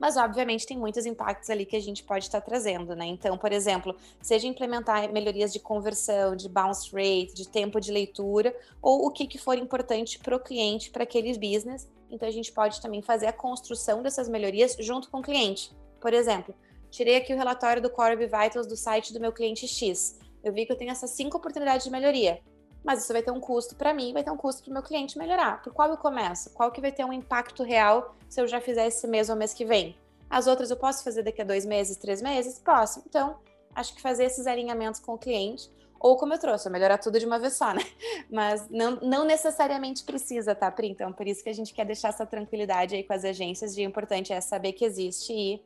[0.01, 3.05] mas obviamente tem muitos impactos ali que a gente pode estar trazendo, né?
[3.05, 8.51] Então, por exemplo, seja implementar melhorias de conversão, de bounce rate, de tempo de leitura,
[8.81, 11.87] ou o que, que for importante para o cliente, para aquele business.
[12.09, 15.71] Então, a gente pode também fazer a construção dessas melhorias junto com o cliente.
[15.99, 16.55] Por exemplo,
[16.91, 20.19] tirei aqui o relatório do Core Vitals do site do meu cliente X.
[20.43, 22.39] Eu vi que eu tenho essas cinco oportunidades de melhoria
[22.83, 24.83] mas isso vai ter um custo para mim, vai ter um custo para o meu
[24.83, 25.61] cliente melhorar.
[25.61, 26.49] Por qual eu começo?
[26.51, 29.53] Qual que vai ter um impacto real se eu já fizer esse mês ou mês
[29.53, 29.95] que vem?
[30.29, 32.57] As outras eu posso fazer daqui a dois meses, três meses?
[32.57, 33.03] Posso.
[33.05, 33.37] Então,
[33.75, 37.25] acho que fazer esses alinhamentos com o cliente, ou como eu trouxe, melhorar tudo de
[37.25, 37.83] uma vez só, né?
[38.31, 40.89] Mas não, não necessariamente precisa, tá, Pri?
[40.89, 43.83] Então, por isso que a gente quer deixar essa tranquilidade aí com as agências, de
[43.83, 45.61] importante é saber que existe e,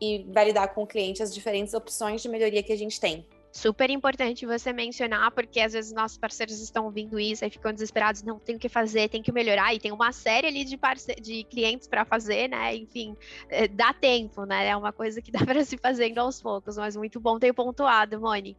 [0.00, 3.26] e validar com o cliente as diferentes opções de melhoria que a gente tem
[3.56, 8.22] super importante você mencionar, porque às vezes nossos parceiros estão ouvindo isso e ficam desesperados,
[8.22, 10.78] não tem o que fazer, tem que melhorar, e tem uma série ali de,
[11.20, 12.76] de clientes para fazer, né?
[12.76, 13.16] Enfim,
[13.48, 14.68] é, dá tempo, né?
[14.68, 18.20] É uma coisa que dá para se fazendo aos poucos, mas muito bom ter pontuado,
[18.20, 18.56] Moni.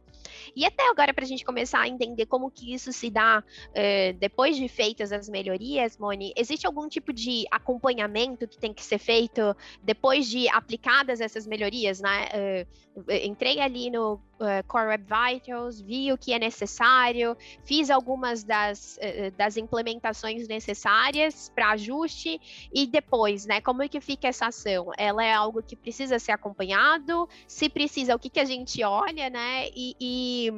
[0.54, 4.12] E até agora, para a gente começar a entender como que isso se dá é,
[4.14, 8.98] depois de feitas as melhorias, Moni, existe algum tipo de acompanhamento que tem que ser
[8.98, 12.28] feito depois de aplicadas essas melhorias, né?
[12.32, 12.66] É,
[13.24, 18.98] entrei ali no uh, Core Web Vitals, vi o que é necessário, fiz algumas das,
[18.98, 22.40] uh, das implementações necessárias para ajuste
[22.72, 24.90] e depois, né, como é que fica essa ação?
[24.96, 27.28] Ela é algo que precisa ser acompanhado?
[27.46, 29.68] Se precisa, o que, que a gente olha, né?
[29.74, 30.52] E, e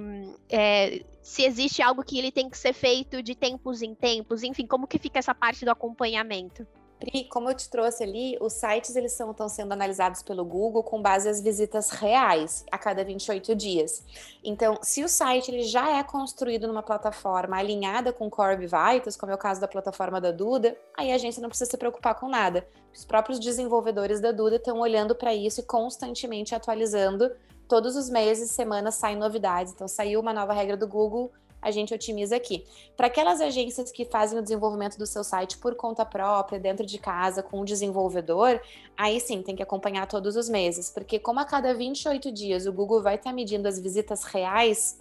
[0.48, 4.66] é, se existe algo que ele tem que ser feito de tempos em tempos, enfim,
[4.66, 6.66] como que fica essa parte do acompanhamento?
[7.00, 11.00] Pri, como eu te trouxe ali, os sites eles estão sendo analisados pelo Google com
[11.00, 14.04] base às visitas reais a cada 28 dias.
[14.44, 19.32] Então, se o site ele já é construído numa plataforma alinhada com Core Vitals, como
[19.32, 22.28] é o caso da plataforma da Duda, aí a agência não precisa se preocupar com
[22.28, 22.68] nada.
[22.94, 27.30] Os próprios desenvolvedores da Duda estão olhando para isso e constantemente atualizando.
[27.66, 29.72] Todos os meses, semanas saem novidades.
[29.72, 32.64] Então, saiu uma nova regra do Google, a gente otimiza aqui.
[32.96, 36.98] Para aquelas agências que fazem o desenvolvimento do seu site por conta própria, dentro de
[36.98, 38.60] casa, com o desenvolvedor,
[38.96, 42.72] aí sim tem que acompanhar todos os meses, porque como a cada 28 dias o
[42.72, 44.98] Google vai estar medindo as visitas reais,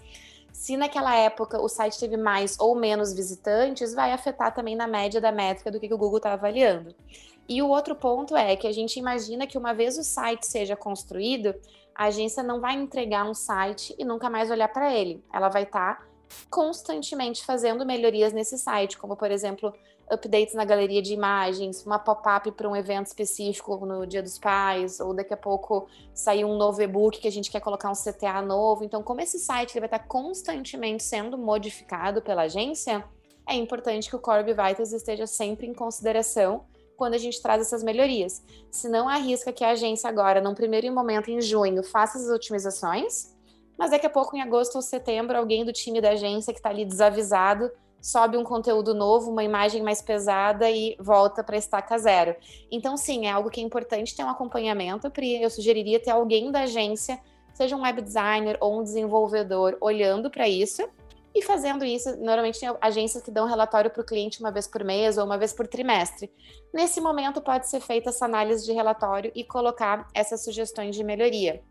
[0.51, 5.21] se naquela época o site teve mais ou menos visitantes, vai afetar também na média
[5.21, 6.93] da métrica do que o Google está avaliando.
[7.47, 10.75] E o outro ponto é que a gente imagina que uma vez o site seja
[10.75, 11.55] construído,
[11.95, 15.23] a agência não vai entregar um site e nunca mais olhar para ele.
[15.33, 16.08] Ela vai estar tá
[16.49, 19.73] constantemente fazendo melhorias nesse site, como por exemplo,
[20.11, 24.99] updates na galeria de imagens, uma pop-up para um evento específico no Dia dos Pais,
[24.99, 28.41] ou daqui a pouco sair um novo e-book que a gente quer colocar um CTA
[28.41, 28.83] novo.
[28.83, 33.03] Então, como esse site ele vai estar constantemente sendo modificado pela agência,
[33.47, 36.65] é importante que o Core Vitals esteja sempre em consideração
[36.95, 38.43] quando a gente traz essas melhorias.
[38.69, 43.35] Se não arrisca que a agência agora, num primeiro momento em junho, faça as otimizações,
[43.79, 46.69] mas daqui a pouco, em agosto ou setembro, alguém do time da agência que está
[46.69, 52.35] ali desavisado sobe um conteúdo novo, uma imagem mais pesada e volta para estaca zero.
[52.69, 55.09] Então, sim, é algo que é importante ter um acompanhamento.
[55.41, 57.19] Eu sugeriria ter alguém da agência,
[57.53, 60.85] seja um web designer ou um desenvolvedor, olhando para isso
[61.33, 62.17] e fazendo isso.
[62.17, 65.37] Normalmente tem agências que dão relatório para o cliente uma vez por mês ou uma
[65.37, 66.29] vez por trimestre.
[66.73, 71.61] Nesse momento, pode ser feita essa análise de relatório e colocar essas sugestões de melhoria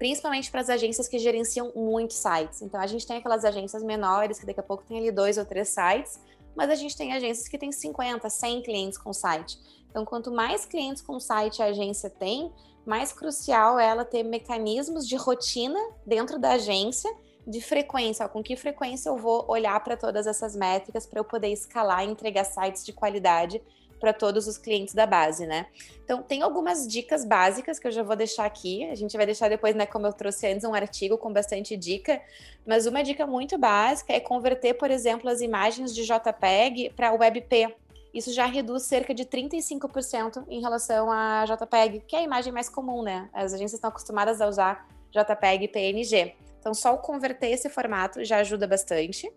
[0.00, 2.62] principalmente para as agências que gerenciam muitos sites.
[2.62, 5.44] Então, a gente tem aquelas agências menores, que daqui a pouco tem ali dois ou
[5.44, 6.18] três sites,
[6.56, 9.58] mas a gente tem agências que têm 50, 100 clientes com site.
[9.90, 12.50] Então, quanto mais clientes com site a agência tem,
[12.86, 17.14] mais crucial é ela ter mecanismos de rotina dentro da agência,
[17.46, 21.48] de frequência, com que frequência eu vou olhar para todas essas métricas para eu poder
[21.48, 23.60] escalar e entregar sites de qualidade
[24.00, 25.66] para todos os clientes da base, né?
[26.02, 28.84] Então, tem algumas dicas básicas que eu já vou deixar aqui.
[28.90, 32.20] A gente vai deixar depois, né, como eu trouxe antes, um artigo com bastante dica.
[32.66, 37.76] Mas uma dica muito básica é converter, por exemplo, as imagens de JPEG para WebP.
[38.12, 42.68] Isso já reduz cerca de 35% em relação a JPEG, que é a imagem mais
[42.68, 43.28] comum, né?
[43.32, 46.34] As agências estão acostumadas a usar JPEG e PNG.
[46.60, 49.32] Então, só converter esse formato já ajuda bastante.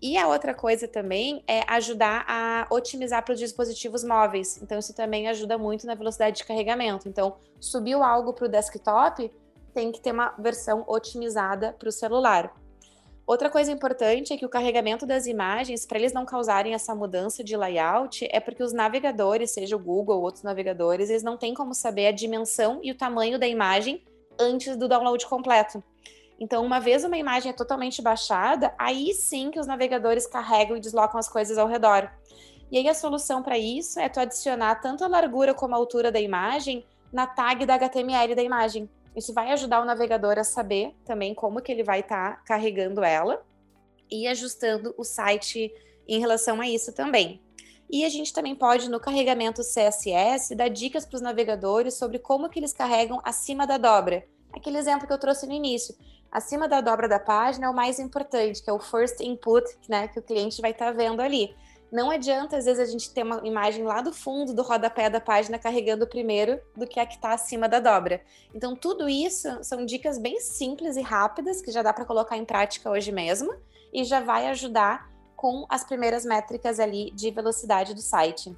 [0.00, 4.60] E a outra coisa também é ajudar a otimizar para os dispositivos móveis.
[4.62, 7.08] Então, isso também ajuda muito na velocidade de carregamento.
[7.08, 9.32] Então, subiu algo para o desktop,
[9.72, 12.54] tem que ter uma versão otimizada para o celular.
[13.26, 17.42] Outra coisa importante é que o carregamento das imagens, para eles não causarem essa mudança
[17.42, 21.52] de layout, é porque os navegadores, seja o Google ou outros navegadores, eles não têm
[21.52, 24.04] como saber a dimensão e o tamanho da imagem
[24.38, 25.82] antes do download completo.
[26.38, 30.80] Então, uma vez uma imagem é totalmente baixada, aí sim que os navegadores carregam e
[30.80, 32.10] deslocam as coisas ao redor.
[32.70, 36.12] E aí a solução para isso é tu adicionar tanto a largura como a altura
[36.12, 38.90] da imagem na tag da HTML da imagem.
[39.14, 43.02] Isso vai ajudar o navegador a saber também como que ele vai estar tá carregando
[43.02, 43.42] ela
[44.10, 45.72] e ajustando o site
[46.06, 47.40] em relação a isso também.
[47.88, 52.50] E a gente também pode, no carregamento CSS, dar dicas para os navegadores sobre como
[52.50, 54.26] que eles carregam acima da dobra.
[54.52, 55.94] Aquele exemplo que eu trouxe no início
[56.30, 60.08] acima da dobra da página é o mais importante, que é o first input, né,
[60.08, 61.54] que o cliente vai estar tá vendo ali.
[61.90, 65.20] Não adianta, às vezes, a gente ter uma imagem lá do fundo do rodapé da
[65.20, 68.20] página carregando primeiro do que a que está acima da dobra.
[68.54, 72.44] Então, tudo isso são dicas bem simples e rápidas que já dá para colocar em
[72.44, 73.54] prática hoje mesmo
[73.92, 78.56] e já vai ajudar com as primeiras métricas ali de velocidade do site.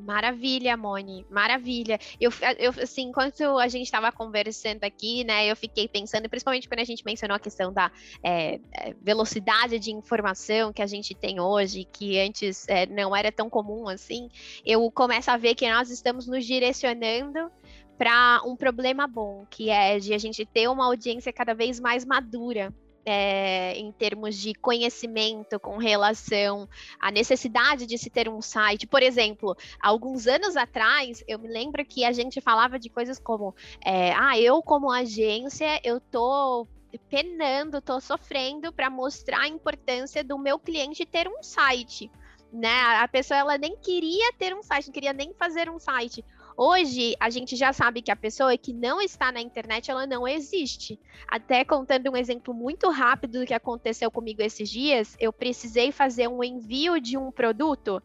[0.00, 1.98] Maravilha, Moni, maravilha.
[2.20, 6.80] Eu, eu assim, enquanto a gente estava conversando aqui, né, eu fiquei pensando, principalmente quando
[6.80, 7.90] a gente mencionou a questão da
[8.22, 13.30] é, é, velocidade de informação que a gente tem hoje, que antes é, não era
[13.30, 14.28] tão comum assim,
[14.64, 17.50] eu começo a ver que nós estamos nos direcionando
[17.98, 22.04] para um problema bom, que é de a gente ter uma audiência cada vez mais
[22.04, 22.72] madura
[23.12, 26.68] é, em termos de conhecimento com relação
[27.00, 28.86] à necessidade de se ter um site.
[28.86, 33.52] Por exemplo, alguns anos atrás, eu me lembro que a gente falava de coisas como:
[33.84, 36.68] é, ah, eu, como agência, eu tô
[37.08, 42.08] penando, tô sofrendo para mostrar a importância do meu cliente ter um site.
[42.52, 42.80] Né?
[42.98, 46.24] A pessoa ela nem queria ter um site, não queria nem fazer um site.
[46.62, 50.28] Hoje, a gente já sabe que a pessoa que não está na internet, ela não
[50.28, 51.00] existe.
[51.26, 56.28] Até contando um exemplo muito rápido do que aconteceu comigo esses dias, eu precisei fazer
[56.28, 58.02] um envio de um produto.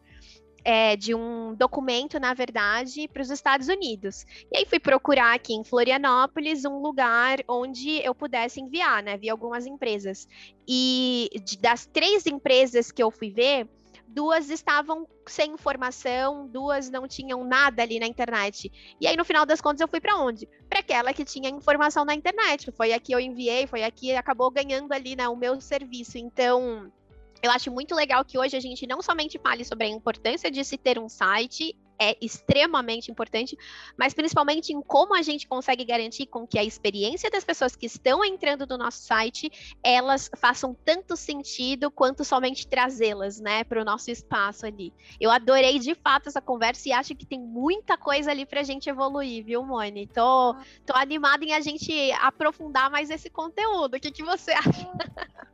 [0.64, 4.24] É, de um documento, na verdade, para os Estados Unidos.
[4.50, 9.16] E aí fui procurar aqui em Florianópolis um lugar onde eu pudesse enviar, né?
[9.16, 10.26] Vi algumas empresas.
[10.66, 11.30] E
[11.60, 13.68] das três empresas que eu fui ver,
[14.06, 18.70] duas estavam sem informação, duas não tinham nada ali na internet.
[19.00, 20.46] E aí, no final das contas, eu fui para onde?
[20.68, 22.70] Para aquela que tinha informação na internet.
[22.72, 26.18] Foi aqui eu enviei, foi aqui acabou ganhando ali né, o meu serviço.
[26.18, 26.90] Então,
[27.42, 30.64] eu acho muito legal que hoje a gente não somente fale sobre a importância de
[30.64, 33.56] se ter um site é extremamente importante,
[33.96, 37.86] mas principalmente em como a gente consegue garantir com que a experiência das pessoas que
[37.86, 39.50] estão entrando no nosso site,
[39.82, 44.92] elas façam tanto sentido quanto somente trazê-las, né, para o nosso espaço ali.
[45.20, 48.64] Eu adorei de fato essa conversa e acho que tem muita coisa ali para a
[48.64, 50.06] gente evoluir, viu, Moni?
[50.06, 53.96] Tô, tô animada em a gente aprofundar mais esse conteúdo.
[53.96, 54.90] O que, que você acha?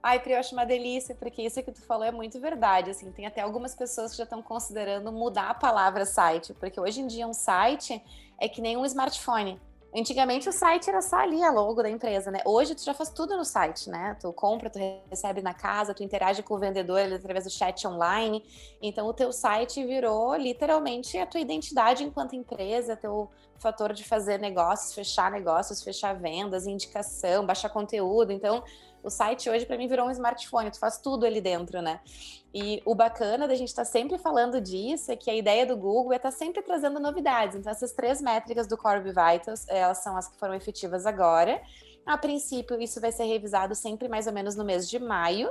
[0.03, 3.13] Ai, Pri, eu acho uma delícia, porque isso que tu falou é muito verdade, assim,
[3.13, 7.01] tem até algumas pessoas que já estão considerando mudar a palavra site site, porque hoje
[7.01, 8.03] em dia um site
[8.41, 9.61] é que nem um smartphone.
[9.95, 12.41] Antigamente o site era só ali a logo da empresa, né?
[12.47, 14.17] Hoje tu já faz tudo no site, né?
[14.19, 14.79] Tu compra, tu
[15.11, 18.43] recebe na casa, tu interage com o vendedor através do chat online.
[18.81, 23.29] Então o teu site virou literalmente a tua identidade enquanto empresa, teu
[23.59, 28.33] fator de fazer negócios, fechar negócios, fechar vendas, indicação, baixar conteúdo.
[28.33, 28.65] Então
[29.03, 32.01] o site hoje para mim virou um smartphone, tu faz tudo ali dentro, né?
[32.55, 35.77] E o bacana da gente estar tá sempre falando disso é que a ideia do
[35.77, 37.57] Google é estar tá sempre trazendo novidades.
[37.57, 41.61] Então essas três métricas do Core Vitals, elas são as que foram efetivas agora.
[42.05, 45.51] A princípio, isso vai ser revisado sempre mais ou menos no mês de maio.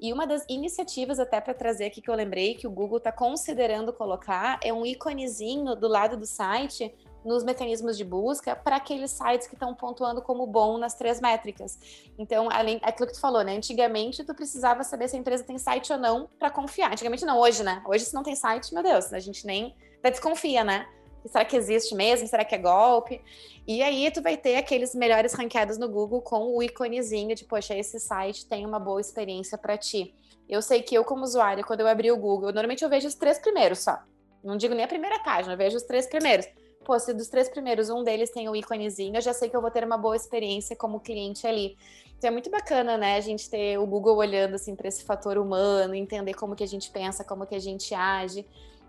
[0.00, 3.12] E uma das iniciativas, até para trazer aqui que eu lembrei, que o Google está
[3.12, 6.92] considerando colocar, é um íconezinho do lado do site
[7.24, 11.78] nos mecanismos de busca para aqueles sites que estão pontuando como bom nas três métricas.
[12.18, 13.56] Então, além aquilo que tu falou, né?
[13.56, 16.92] Antigamente tu precisava saber se a empresa tem site ou não para confiar.
[16.92, 17.82] Antigamente não, hoje, né?
[17.86, 20.86] Hoje se não tem site, meu Deus, a gente nem desconfia, né?
[21.26, 22.26] Será que existe mesmo?
[22.26, 23.22] Será que é golpe?
[23.66, 27.76] E aí tu vai ter aqueles melhores ranqueados no Google com o iconezinho de, poxa,
[27.76, 30.14] esse site tem uma boa experiência para ti.
[30.48, 33.14] Eu sei que eu, como usuário, quando eu abri o Google, normalmente eu vejo os
[33.14, 34.00] três primeiros só.
[34.42, 36.46] Não digo nem a primeira página, eu vejo os três primeiros.
[36.84, 39.60] Pô, se dos três primeiros um deles tem o íconezinho, eu já sei que eu
[39.60, 41.76] vou ter uma boa experiência como cliente ali.
[42.18, 45.38] Então é muito bacana, né, a gente ter o Google olhando assim para esse fator
[45.38, 48.46] humano, entender como que a gente pensa, como que a gente age.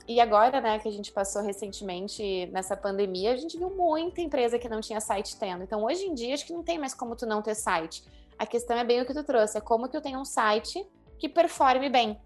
[0.08, 4.60] E agora, né, que a gente passou recentemente nessa pandemia, a gente viu muita empresa
[4.60, 5.64] que não tinha site tendo.
[5.64, 8.04] Então, hoje em dia, acho que não tem mais como tu não ter site.
[8.38, 10.86] A questão é bem o que tu trouxe, é como que eu tenho um site
[11.18, 12.20] que performe bem.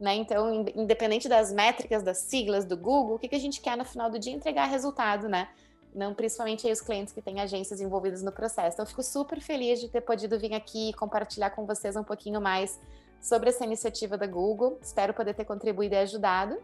[0.00, 0.14] Né?
[0.14, 3.84] Então, independente das métricas, das siglas do Google, o que, que a gente quer no
[3.84, 4.32] final do dia?
[4.32, 5.48] Entregar resultado, né?
[5.92, 8.74] Não, principalmente aí os clientes que têm agências envolvidas no processo.
[8.74, 12.04] Então, eu fico super feliz de ter podido vir aqui e compartilhar com vocês um
[12.04, 12.78] pouquinho mais
[13.20, 14.78] sobre essa iniciativa da Google.
[14.80, 16.58] Espero poder ter contribuído e ajudado.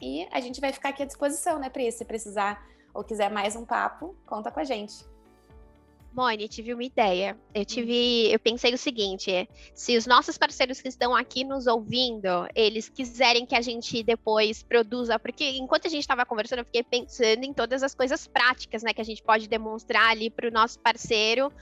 [0.00, 1.90] E a gente vai ficar aqui à disposição, né, Pri?
[1.92, 5.15] Se precisar ou quiser mais um papo, conta com a gente.
[6.16, 7.38] Mone, tive uma ideia.
[7.54, 7.64] Eu hum.
[7.64, 12.88] tive, eu pensei o seguinte: se os nossos parceiros que estão aqui nos ouvindo, eles
[12.88, 17.44] quiserem que a gente depois produza, porque enquanto a gente estava conversando, eu fiquei pensando
[17.44, 20.80] em todas as coisas práticas, né, que a gente pode demonstrar ali para o nosso
[20.80, 21.52] parceiro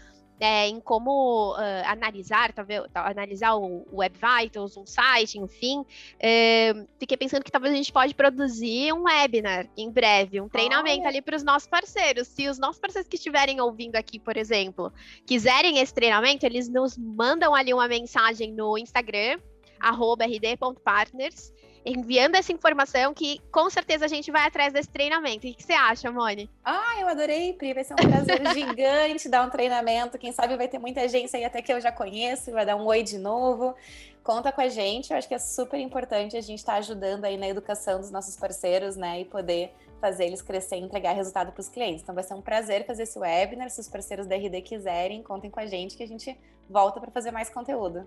[0.41, 5.85] é, em como uh, analisar, talvez analisar o, o Web Vitals, um site, enfim.
[6.19, 11.05] É, fiquei pensando que talvez a gente pode produzir um webinar em breve, um treinamento
[11.05, 11.09] oh.
[11.09, 12.29] ali para os nossos parceiros.
[12.29, 14.93] Se os nossos parceiros que estiverem ouvindo aqui, por exemplo,
[15.27, 19.39] quiserem esse treinamento, eles nos mandam ali uma mensagem no Instagram,
[19.81, 21.53] rd.partners,
[21.85, 25.47] enviando essa informação que com certeza a gente vai atrás desse treinamento.
[25.47, 26.51] O que você acha, Mone?
[26.65, 27.75] Ah, eu adorei, Pri.
[27.75, 30.19] Vai ser um prazer gigante dar um treinamento.
[30.19, 32.87] Quem sabe vai ter muita agência aí até que eu já conheço, vai dar um
[32.87, 33.75] oi de novo.
[34.23, 37.27] Conta com a gente, eu acho que é super importante a gente estar tá ajudando
[37.27, 39.21] aí na educação dos nossos parceiros, né?
[39.21, 39.71] E poder
[40.01, 42.03] fazer eles crescer e entregar resultado para os clientes.
[42.03, 43.69] Então vai ser um prazer fazer esse webinar.
[43.69, 47.11] Se os parceiros da RD quiserem, contem com a gente que a gente volta para
[47.11, 48.07] fazer mais conteúdo.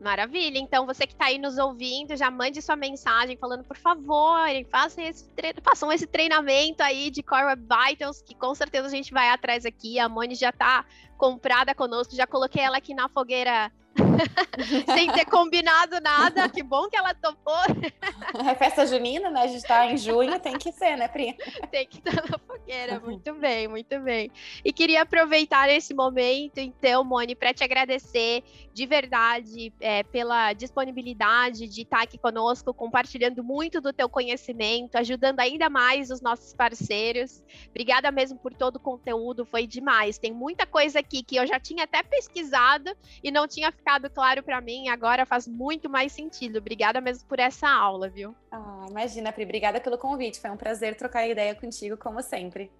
[0.00, 0.58] Maravilha.
[0.58, 5.04] Então, você que está aí nos ouvindo, já mande sua mensagem falando, por favor, façam
[5.04, 5.30] esse,
[5.62, 9.66] façam esse treinamento aí de Core Web Vitals, que com certeza a gente vai atrás
[9.66, 9.98] aqui.
[9.98, 10.86] A Moni já está
[11.18, 13.70] comprada conosco, já coloquei ela aqui na fogueira
[14.94, 16.48] sem ter combinado nada.
[16.48, 17.54] Que bom que ela topou.
[18.48, 19.42] É festa junina, né?
[19.42, 21.36] A gente tá em junho, tem que ser, né, Pri?
[21.70, 23.00] Tem que estar na fogueira.
[23.00, 24.30] Muito bem, muito bem.
[24.64, 31.66] E queria aproveitar esse momento, então, Moni, para te agradecer de verdade é, pela disponibilidade
[31.66, 37.42] de estar aqui conosco, compartilhando muito do teu conhecimento, ajudando ainda mais os nossos parceiros.
[37.68, 40.18] Obrigada mesmo por todo o conteúdo, foi demais.
[40.18, 44.42] Tem muita coisa aqui que eu já tinha até pesquisado e não tinha ficado claro
[44.42, 46.58] para mim, agora faz muito mais sentido.
[46.58, 48.34] Obrigada mesmo por essa aula, viu?
[48.52, 50.40] Ah, imagina, Pri, obrigada pelo convite.
[50.40, 52.70] Foi um prazer trocar ideia contigo, como sempre.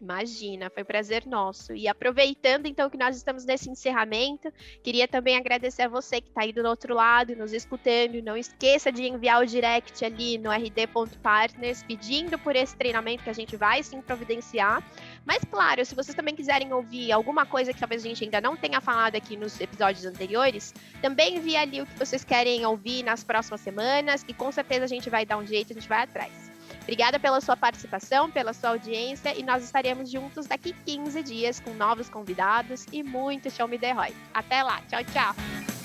[0.00, 1.74] Imagina, foi um prazer nosso.
[1.74, 6.42] E aproveitando então que nós estamos nesse encerramento, queria também agradecer a você que está
[6.42, 8.22] aí do outro lado, nos escutando.
[8.22, 13.34] Não esqueça de enviar o direct ali no rd.partners, pedindo por esse treinamento que a
[13.34, 14.86] gente vai sim providenciar.
[15.24, 18.54] Mas claro, se vocês também quiserem ouvir alguma coisa que talvez a gente ainda não
[18.54, 23.24] tenha falado aqui nos episódios anteriores, também envia ali o que vocês querem ouvir nas
[23.24, 26.45] próximas semanas, que com certeza a gente vai dar um jeito, a gente vai atrás.
[26.86, 31.74] Obrigada pela sua participação, pela sua audiência e nós estaremos juntos daqui 15 dias com
[31.74, 34.14] novos convidados e muito Show Me The Roy.
[34.32, 35.75] Até lá, tchau, tchau!